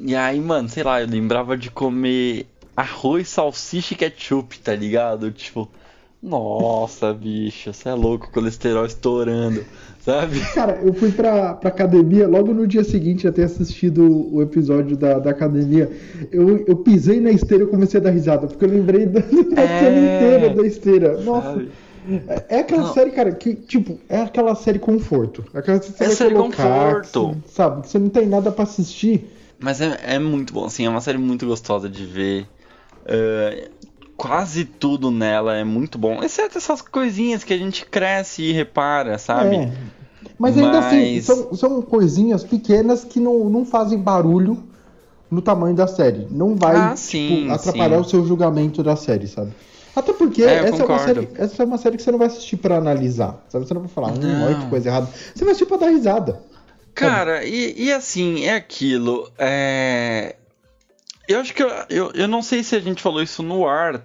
[0.00, 5.30] E aí, mano, sei lá, eu lembrava de comer arroz, salsicha e ketchup, tá ligado?
[5.30, 5.68] Tipo,
[6.22, 9.64] nossa, bicho, você é louco, colesterol estourando,
[10.04, 10.40] sabe?
[10.54, 14.96] Cara, eu fui pra, pra academia logo no dia seguinte a ter assistido o episódio
[14.96, 15.90] da, da academia.
[16.30, 19.62] Eu, eu pisei na esteira e comecei a dar risada, porque eu lembrei da, da
[19.62, 21.20] É, cena inteira da esteira.
[21.22, 21.48] Nossa.
[21.54, 21.70] sabe?
[22.26, 22.94] É é aquela Não.
[22.94, 25.44] série, cara, que, tipo, é aquela série conforto.
[25.54, 27.36] Aquela que você É série colocar, conforto.
[27.46, 27.82] que sabe?
[27.82, 29.24] Que você não tem nada pra assistir.
[29.62, 32.46] Mas é, é muito bom, assim, é uma série muito gostosa de ver.
[33.06, 33.70] É,
[34.16, 39.18] quase tudo nela é muito bom, exceto essas coisinhas que a gente cresce e repara,
[39.18, 39.56] sabe?
[39.56, 39.72] É.
[40.38, 44.62] Mas ainda assim, Mas- são, são coisinhas pequenas que não, não fazem barulho
[45.30, 46.26] no tamanho da série.
[46.30, 48.02] Não vai Ah, tipo, sim, atrapalhar sim.
[48.02, 49.52] o seu julgamento da série, sabe?
[49.94, 52.26] Até porque É, essa, é uma série, essa é uma série que você não vai
[52.28, 53.44] assistir pra analisar.
[53.48, 53.66] Sabe?
[53.66, 55.08] Você não vai falar, hum, olha que coisa errada.
[55.34, 56.40] Você vai assistir pra dar risada.
[56.94, 59.30] Cara, e, e assim, é aquilo.
[59.38, 60.36] É...
[61.26, 64.04] Eu acho que eu, eu, eu não sei se a gente falou isso no ar.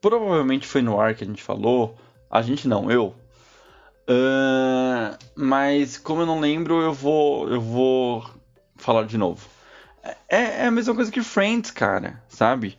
[0.00, 1.96] Provavelmente foi no ar que a gente falou.
[2.30, 3.14] A gente não, eu.
[4.08, 7.48] Ahn, mas como eu não lembro, eu vou.
[7.48, 8.28] Eu vou
[8.76, 9.46] falar de novo.
[10.28, 12.76] É, é a mesma coisa que Friends, cara, sabe?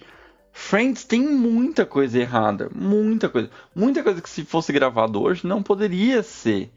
[0.52, 2.70] Friends tem muita coisa errada.
[2.74, 3.50] Muita coisa.
[3.76, 6.72] Muita coisa que se fosse gravado hoje não poderia ser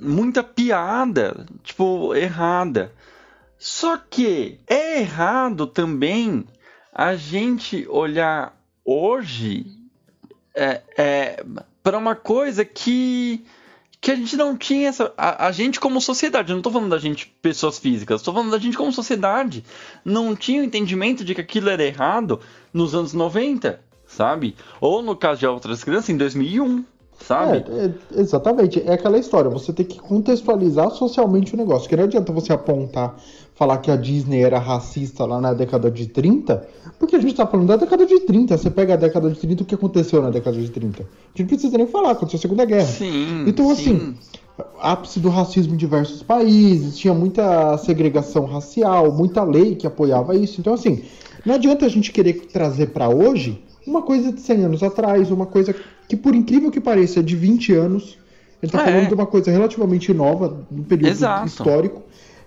[0.00, 2.92] muita piada, tipo, errada.
[3.58, 6.44] Só que é errado também
[6.92, 9.66] a gente olhar hoje
[10.54, 11.44] é, é,
[11.82, 13.44] para uma coisa que
[14.00, 15.12] que a gente não tinha essa.
[15.16, 18.58] A, a gente, como sociedade, não tô falando da gente, pessoas físicas, tô falando da
[18.58, 19.62] gente como sociedade,
[20.04, 22.40] não tinha o entendimento de que aquilo era errado
[22.72, 24.56] nos anos 90, sabe?
[24.80, 26.84] Ou no caso de outras crianças, em 2001,
[27.26, 27.64] sabe?
[27.68, 28.82] É, é, exatamente.
[28.84, 29.50] É aquela história.
[29.50, 31.88] Você tem que contextualizar socialmente o negócio.
[31.88, 33.16] Que não adianta você apontar,
[33.54, 36.66] falar que a Disney era racista lá na década de 30,
[36.98, 38.56] porque a gente tá falando da década de 30.
[38.56, 41.02] Você pega a década de 30, o que aconteceu na década de 30?
[41.02, 42.86] A gente não precisa nem falar, aconteceu a Segunda Guerra.
[42.86, 43.44] Sim.
[43.46, 43.72] Então, sim.
[43.72, 44.14] assim,
[44.80, 50.60] ápice do racismo em diversos países, tinha muita segregação racial, muita lei que apoiava isso.
[50.60, 51.02] Então, assim,
[51.44, 55.46] não adianta a gente querer trazer pra hoje uma coisa de 100 anos atrás, uma
[55.46, 55.74] coisa
[56.08, 58.18] que, por incrível que pareça, é de 20 anos.
[58.62, 58.84] A gente tá É.
[58.84, 61.46] falando de uma coisa relativamente nova, no período Exato.
[61.46, 62.02] histórico,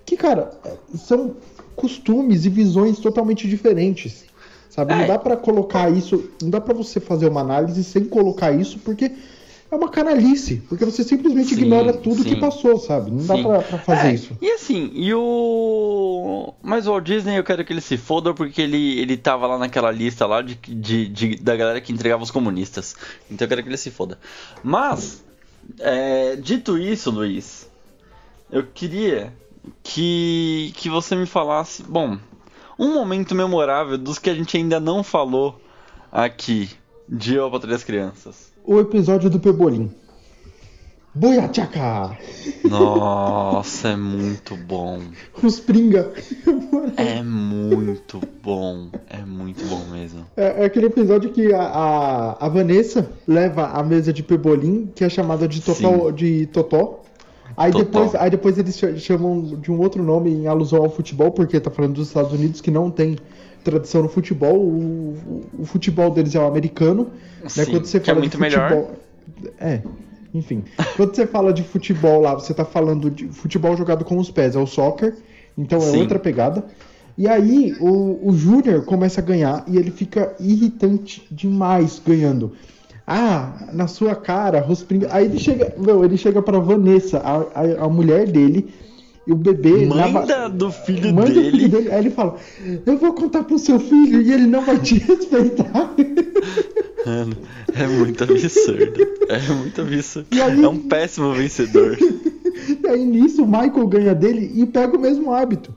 [0.05, 0.51] que, cara,
[0.95, 1.35] são
[1.75, 4.25] costumes e visões totalmente diferentes.
[4.69, 4.93] Sabe?
[4.93, 4.97] É.
[4.97, 8.79] Não dá pra colocar isso, não dá pra você fazer uma análise sem colocar isso,
[8.79, 9.11] porque
[9.73, 12.29] é uma canalice, porque você simplesmente Sim, ignora tudo sim.
[12.29, 13.11] que passou, sabe?
[13.11, 13.43] Não dá Sim.
[13.43, 14.37] pra, pra fazer É, isso.
[14.41, 16.53] E assim, e o.
[16.61, 19.57] Mas o Walt Disney eu quero que ele se foda porque ele, ele tava lá
[19.57, 22.95] naquela lista lá de, de, de- da galera que entregava os comunistas.
[23.29, 24.19] Então eu quero que ele se foda.
[24.63, 25.23] Mas,
[25.79, 27.67] é, dito isso, Luiz,
[28.51, 29.33] eu queria
[29.81, 31.83] que, que você me falasse.
[31.83, 32.17] Bom,
[32.77, 35.59] um momento memorável dos que a gente ainda não falou
[36.11, 36.69] aqui
[37.09, 38.52] de Eu para as Crianças.
[38.65, 39.91] O episódio do Pebolim.
[41.15, 42.17] Boiachaca!
[42.67, 44.99] Nossa, é muito bom.
[45.43, 46.11] Os Pringa.
[46.97, 48.87] É muito bom.
[49.09, 50.25] É muito bom mesmo.
[50.35, 55.03] É, é aquele episódio que a, a, a Vanessa leva a mesa de Pebolim, que
[55.03, 56.09] é chamada de Totó.
[56.09, 57.01] De Totó.
[57.55, 57.83] Aí Totó.
[57.83, 61.59] depois, aí depois eles ch- chamam de um outro nome em alusão ao futebol, porque
[61.59, 63.17] tá falando dos Estados Unidos que não tem
[63.63, 64.55] tradição no futebol.
[64.57, 67.07] O, o- o futebol deles é o americano.
[67.41, 67.49] Né?
[67.49, 69.53] Sim, Quando você que é fala muito de futebol, melhor.
[69.59, 69.81] É,
[70.33, 70.63] enfim.
[70.95, 74.55] Quando você fala de futebol lá, você tá falando de futebol jogado com os pés,
[74.55, 75.15] é o soccer.
[75.57, 75.99] Então é Sim.
[76.01, 76.63] outra pegada.
[77.17, 82.53] E aí o, o Júnior começa a ganhar e ele fica irritante demais ganhando.
[83.05, 85.09] Ah, na sua cara, Rospringa.
[85.11, 87.35] Aí ele chega, meu, ele chega pra Vanessa, a,
[87.81, 88.73] a, a mulher dele,
[89.25, 89.85] e o bebê.
[89.85, 91.51] Mãe da- do filho mãe do dele.
[91.51, 91.91] filho dele.
[91.91, 92.35] Aí ele fala:
[92.85, 95.93] Eu vou contar pro seu filho e ele não vai te respeitar.
[97.05, 97.35] Mano,
[97.73, 99.07] é muito absurdo.
[99.29, 100.27] É muito absurdo.
[100.31, 101.97] Aí- É um péssimo vencedor.
[102.81, 105.73] E aí nisso o Michael ganha dele e pega o mesmo hábito.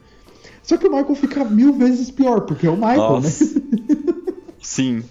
[0.62, 3.44] Só que o Michael fica mil vezes pior, porque é o Michael, Nossa.
[3.44, 3.50] né?
[4.60, 5.02] Sim.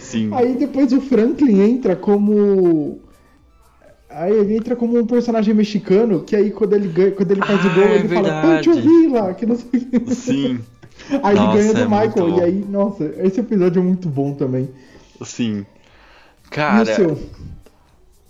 [0.00, 0.30] Sim.
[0.34, 2.98] Aí depois o Franklin entra como.
[4.16, 7.64] Aí ele entra como um personagem mexicano, que aí quando ele ganha, quando ele faz
[7.64, 8.68] o Ah, gol, é ele fala, verdade.
[8.68, 10.14] Pancho Villa, que não sei o que.
[10.14, 10.60] Sim.
[11.24, 12.28] Aí Nossa, ele ganha do é Michael.
[12.38, 14.70] E aí, nossa, esse episódio é muito bom também.
[15.22, 15.66] Sim.
[16.46, 16.84] o Cara,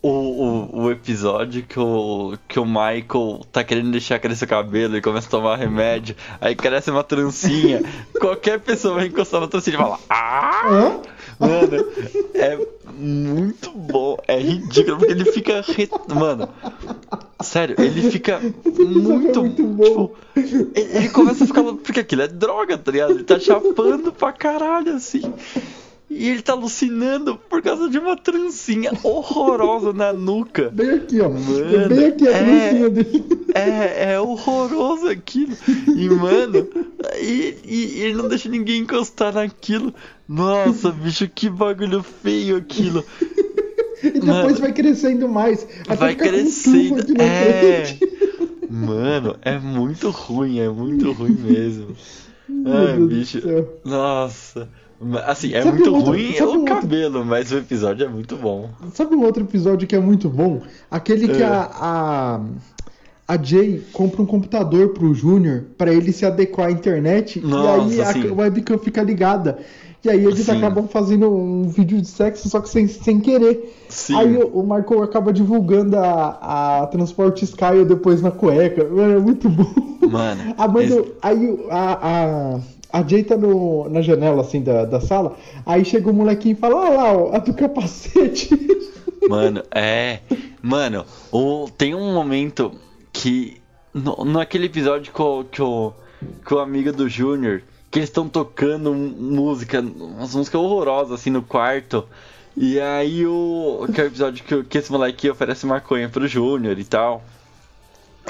[0.03, 4.97] o, o, o, episódio que o, que o Michael tá querendo deixar crescer o cabelo
[4.97, 7.83] e começa a tomar remédio, aí cresce uma trancinha.
[8.19, 11.01] Qualquer pessoa vai encostar na trancinha e fala: Ah!
[11.39, 11.87] Mano,
[12.35, 12.59] é
[12.93, 14.17] muito bom.
[14.27, 15.61] É ridículo, porque ele fica.
[15.63, 15.89] Re...
[16.15, 16.49] Mano,
[17.43, 18.41] sério, ele fica
[18.79, 19.41] muito.
[19.41, 20.15] muito bom.
[20.35, 21.63] Tipo, ele começa a ficar.
[21.63, 23.13] Porque aquilo é droga, tá ligado?
[23.13, 25.33] Ele tá chapando pra caralho, assim.
[26.11, 30.71] E ele tá alucinando por causa de uma trancinha horrorosa na nuca.
[30.71, 31.29] Bem aqui, ó.
[31.31, 33.25] Mano, bem aqui a é, trancinha dele.
[33.55, 35.57] É, é horroroso aquilo.
[35.97, 36.69] E, mano,
[37.21, 39.95] e, e, ele não deixa ninguém encostar naquilo.
[40.29, 43.05] Nossa, bicho, que bagulho feio aquilo.
[44.03, 45.67] E depois mano, vai crescendo mais.
[45.97, 47.21] vai crescendo.
[47.21, 47.97] É.
[48.69, 51.97] Mano, é muito ruim, é muito ruim mesmo.
[52.67, 53.41] Ai, bicho.
[53.85, 54.69] Nossa.
[55.27, 57.31] Assim, é sabe muito outro, ruim o um cabelo, outro...
[57.31, 58.71] mas o episódio é muito bom.
[58.93, 60.63] Sabe um outro episódio que é muito bom?
[60.91, 61.47] Aquele que é.
[61.47, 62.41] a, a,
[63.27, 68.03] a Jay compra um computador pro Júnior para ele se adequar à internet Nossa, e
[68.03, 69.59] aí a webcam fica ligada.
[70.05, 70.53] E aí eles sim.
[70.53, 73.75] acabam fazendo um vídeo de sexo, só que sem, sem querer.
[73.89, 74.15] Sim.
[74.17, 78.83] Aí o, o Michael acaba divulgando a, a Transporte Sky depois na cueca.
[78.83, 79.73] É muito bom.
[80.07, 80.55] Mano.
[80.59, 80.95] A mãe esse...
[80.95, 82.61] do, aí a, a
[82.95, 85.37] a Jay tá no, na janela, assim, da, da sala.
[85.67, 88.49] Aí chega o um molequinho e fala: Olha lá, a do capacete.
[89.29, 90.21] Mano, é.
[90.63, 92.73] Mano, o, tem um momento
[93.13, 93.61] que.
[93.93, 95.93] No, naquele episódio que o, que o,
[96.49, 97.63] o amigo do Júnior.
[97.91, 102.05] Que eles estão tocando música, umas músicas horrorosas assim no quarto.
[102.57, 103.89] E aí o.
[103.93, 107.25] Que é o episódio que, que esse moleque oferece maconha pro Júnior e tal.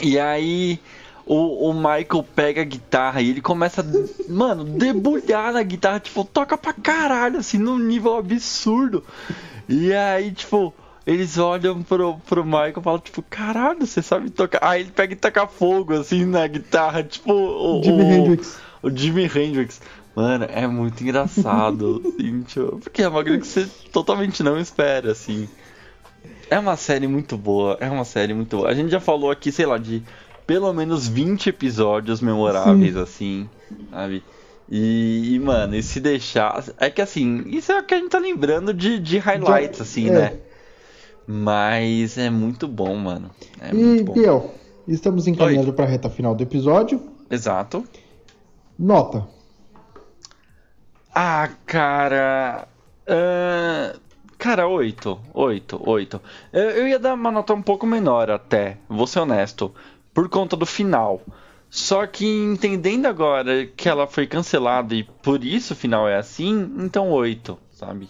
[0.03, 0.81] E aí
[1.27, 6.25] o, o Michael pega a guitarra e ele começa, a, mano, debulhar na guitarra, tipo,
[6.25, 9.03] toca pra caralho, assim, num nível absurdo.
[9.69, 10.75] E aí, tipo,
[11.07, 14.59] eles olham pro, pro Michael e falam, tipo, caralho, você sabe tocar.
[14.63, 17.83] Aí ele pega e taca fogo, assim, na guitarra, tipo, o.
[17.83, 18.59] Jimi o, Hendrix.
[18.83, 19.81] O Jimi Hendrix.
[20.15, 25.13] Mano, é muito engraçado, assim, tipo, porque é uma coisa que você totalmente não espera,
[25.13, 25.49] assim.
[26.51, 28.69] É uma série muito boa, é uma série muito boa.
[28.69, 30.03] A gente já falou aqui, sei lá, de
[30.47, 33.01] pelo menos 20 episódios memoráveis, Sim.
[33.01, 33.51] assim,
[33.91, 34.23] sabe?
[34.69, 36.65] E, e, mano, e se deixar.
[36.79, 40.09] É que assim, isso é o que a gente tá lembrando de, de highlights, assim,
[40.09, 40.13] é.
[40.13, 40.39] né?
[41.27, 43.31] Mas é muito bom, mano.
[43.61, 44.55] É e, Biel,
[44.87, 47.01] estamos encaminhando para a reta final do episódio.
[47.31, 47.85] Exato.
[48.79, 49.27] Nota.
[51.15, 52.69] Ah, cara.
[53.07, 53.99] Uh,
[54.37, 55.19] cara, 8.
[55.33, 56.21] 8, 8.
[56.53, 59.73] Eu, eu ia dar uma nota um pouco menor até, vou ser honesto
[60.15, 61.21] por conta do final.
[61.69, 66.71] Só que entendendo agora que ela foi cancelada e por isso o final é assim,
[66.79, 68.09] então 8, sabe?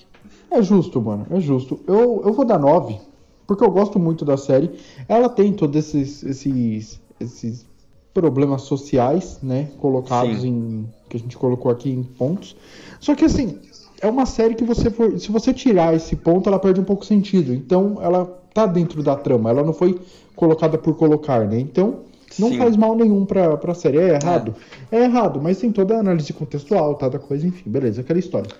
[0.51, 1.81] É justo, mano, é justo.
[1.87, 3.01] Eu, eu vou dar 9,
[3.47, 4.71] porque eu gosto muito da série.
[5.09, 7.67] Ela tem todos esses, esses, esses
[8.13, 9.71] problemas sociais, né?
[9.81, 10.49] Colocados Sim.
[10.49, 10.89] em.
[11.09, 12.55] que a gente colocou aqui em pontos.
[13.01, 13.59] Só que assim,
[14.01, 15.19] é uma série que você for.
[15.19, 17.53] Se você tirar esse ponto, ela perde um pouco sentido.
[17.53, 19.51] Então ela tá dentro da trama.
[19.51, 19.99] Ela não foi
[20.35, 21.59] colocada por colocar, né?
[21.59, 22.01] Então,
[22.39, 22.59] não Sim.
[22.59, 23.99] faz mal nenhum pra, pra série.
[23.99, 24.55] É errado?
[24.91, 24.99] É.
[24.99, 27.09] é errado, mas tem toda a análise contextual, tá?
[27.09, 28.51] Da coisa, enfim, beleza, aquela história.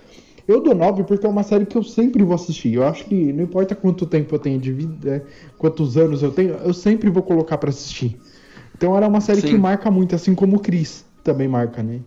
[0.47, 2.73] Eu dou 9 porque é uma série que eu sempre vou assistir.
[2.73, 5.21] Eu acho que não importa quanto tempo eu tenho de vida, é,
[5.57, 8.19] quantos anos eu tenho, eu sempre vou colocar para assistir.
[8.77, 9.47] Então era uma série Sim.
[9.47, 11.99] que marca muito, assim como o Chris também marca, né?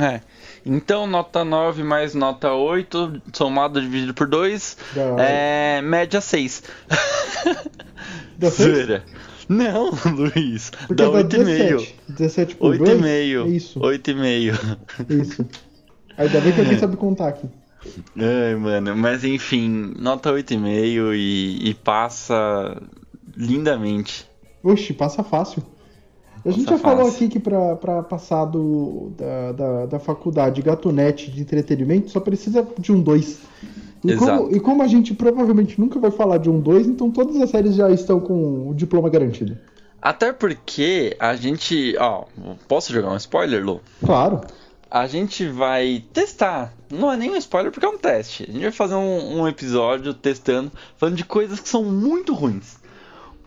[0.00, 0.20] É.
[0.66, 4.76] Então, nota 9 mais nota 8, somado dividido por 2,
[5.18, 6.62] é média 6.
[8.38, 9.02] Dá 6?
[9.48, 10.70] Não, Luiz.
[10.86, 11.88] Porque dá 8,5.
[12.08, 13.54] 17 por 8,5.
[13.54, 13.80] Isso.
[13.80, 14.78] 8,5.
[15.10, 15.46] Isso.
[16.16, 17.48] Ainda bem que alguém sabe contar aqui.
[18.16, 22.80] Ai, mano, mas enfim, nota 8,5 e, e passa
[23.36, 24.26] lindamente.
[24.62, 25.62] Oxi, passa fácil.
[26.44, 31.40] A gente já falou aqui que para passar do, da, da, da faculdade gatunete de
[31.40, 33.40] entretenimento só precisa de um 2.
[34.04, 37.40] E como, e como a gente provavelmente nunca vai falar de um 2, então todas
[37.40, 39.56] as séries já estão com o diploma garantido.
[40.02, 41.96] Até porque a gente.
[41.98, 42.24] Ó,
[42.68, 43.80] posso jogar um spoiler, Lu?
[44.04, 44.42] Claro.
[44.90, 46.74] A gente vai testar.
[46.90, 48.44] Não é nem um spoiler porque é um teste.
[48.46, 52.76] A gente vai fazer um, um episódio testando, falando de coisas que são muito ruins.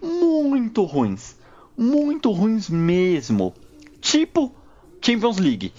[0.01, 1.36] Muito ruins
[1.77, 3.53] muito ruins mesmo.
[4.01, 4.53] Tipo
[5.01, 5.71] Champions League.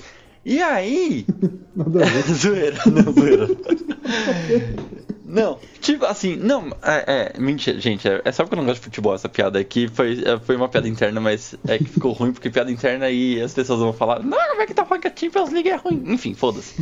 [0.44, 1.26] E aí.
[2.32, 3.48] zoeira, não, zoeira.
[5.24, 8.80] não, tipo assim, não, é, é mentira, gente, é, é, só porque eu não gosto
[8.80, 9.88] de futebol essa piada aqui.
[9.88, 13.40] Foi, é, foi uma piada interna, mas é que ficou ruim porque piada interna e
[13.40, 15.76] as pessoas vão falar, não, como é que tá falando que a Champions League é
[15.76, 16.02] ruim?
[16.06, 16.74] Enfim, foda-se.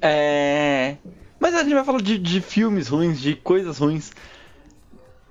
[0.00, 0.96] é.
[1.40, 4.12] Mas a gente vai falar de, de filmes ruins, de coisas ruins.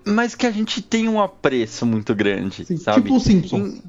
[0.05, 3.03] Mas que a gente tem um apreço muito grande, Sim, sabe?
[3.03, 3.73] Tipo Simpsons.
[3.73, 3.83] Em,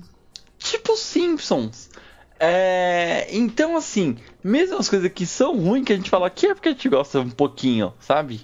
[0.59, 1.91] tipo Simpsons.
[2.39, 6.55] É, então, assim, mesmo as coisas que são ruins, que a gente fala aqui é
[6.55, 8.41] porque a gente gosta um pouquinho, sabe?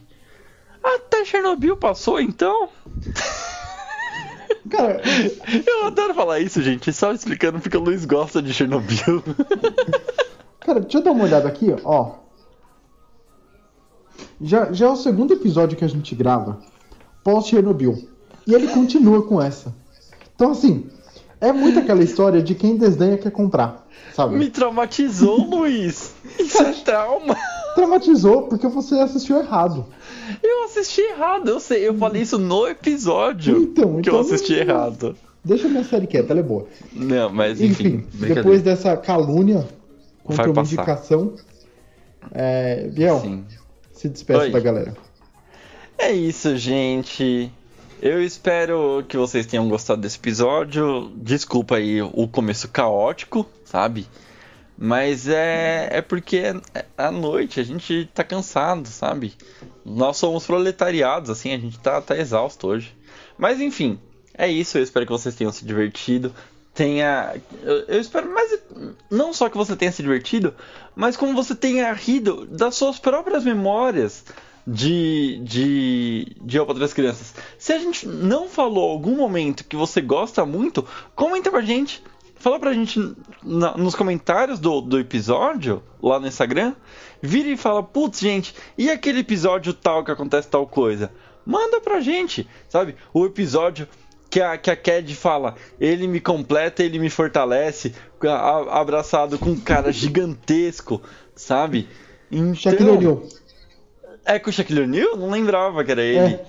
[0.83, 2.69] Até Chernobyl passou, então.
[4.71, 5.03] Cara,
[5.67, 6.93] eu adoro falar isso, gente.
[6.93, 9.23] Só explicando porque o Luiz gosta de Chernobyl.
[10.61, 12.17] Cara, deixa eu dar uma olhada aqui, ó.
[14.41, 16.61] Já, já é o segundo episódio que a gente grava
[17.29, 18.09] pós-Chernobyl.
[18.47, 19.75] E ele continua com essa.
[20.35, 20.87] Então, assim,
[21.39, 24.37] é muito aquela história de quem desdenha quer comprar, sabe?
[24.37, 26.15] Me traumatizou, Luiz.
[26.41, 27.37] Isso é trauma.
[27.75, 29.85] Traumatizou porque você assistiu errado.
[30.43, 31.87] Eu assisti errado, eu sei.
[31.87, 35.15] Eu falei isso no episódio então, que então, eu assisti errado.
[35.45, 36.67] Deixa minha série quieta, ela é boa.
[36.93, 38.05] Não, mas enfim.
[38.13, 39.69] enfim depois dessa calúnia
[40.25, 41.35] contra uma indicação,
[42.33, 43.45] é, Biel, Sim.
[43.93, 45.08] se despeça da galera.
[45.99, 47.53] É isso, gente.
[48.01, 51.11] Eu espero que vocês tenham gostado desse episódio.
[51.17, 54.07] Desculpa aí o começo caótico, sabe?
[54.79, 59.35] Mas é, é porque é à noite, a gente tá cansado, sabe?
[59.85, 62.97] Nós somos proletariados, assim, a gente tá, tá exausto hoje.
[63.37, 63.99] Mas enfim,
[64.35, 64.79] é isso.
[64.79, 66.33] Eu espero que vocês tenham se divertido.
[66.73, 67.35] Tenha.
[67.61, 68.57] Eu, eu espero mais.
[69.11, 70.55] Não só que você tenha se divertido,
[70.95, 74.25] mas como você tenha rido das suas próprias memórias
[74.71, 77.35] de, de, de Eu para as Crianças.
[77.59, 82.03] Se a gente não falou algum momento que você gosta muito, comenta pra gente.
[82.37, 83.01] Fala pra gente
[83.43, 86.75] na, nos comentários do, do episódio, lá no Instagram.
[87.21, 91.11] Vira e fala, putz, gente, e aquele episódio tal que acontece tal coisa?
[91.47, 92.95] Manda pra gente, sabe?
[93.13, 93.89] O episódio
[94.29, 99.51] que a, que a Cad fala, ele me completa, ele me fortalece, a, abraçado com
[99.51, 101.01] um cara gigantesco,
[101.35, 101.89] sabe?
[102.31, 103.23] Então,
[104.29, 105.17] é com o Shaquille O'Neal?
[105.17, 106.19] Não lembrava que era ele.
[106.19, 106.47] É,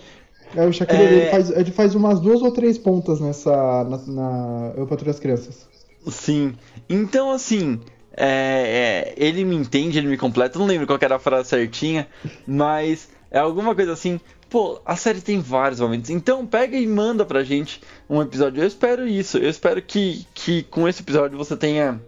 [0.57, 1.01] é o Shaquille.
[1.01, 1.05] É...
[1.05, 3.51] Ele, faz, ele faz umas duas ou três pontas nessa.
[3.85, 5.67] Na, na Eu Patrulho as Crianças.
[6.07, 6.53] Sim.
[6.89, 7.79] Então, assim.
[8.21, 10.59] É, é, ele me entende, ele me completa.
[10.59, 12.05] Não lembro qual era a frase certinha,
[12.45, 14.19] mas é alguma coisa assim.
[14.49, 16.09] Pô, a série tem vários momentos.
[16.09, 18.61] Então pega e manda pra gente um episódio.
[18.61, 19.37] Eu espero isso.
[19.37, 22.01] Eu espero que, que com esse episódio você tenha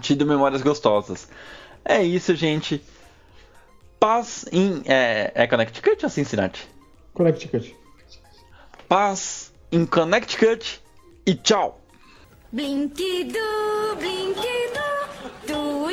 [0.00, 1.28] tido memórias gostosas.
[1.84, 2.82] É isso, gente.
[4.02, 4.82] Paz em.
[4.84, 6.68] É, é Connecticut ou Cincinnati?
[7.14, 7.72] Connecticut.
[8.88, 10.82] Paz em Connecticut
[11.24, 11.80] e tchau!
[12.50, 15.86] Blinky do, blinky do, do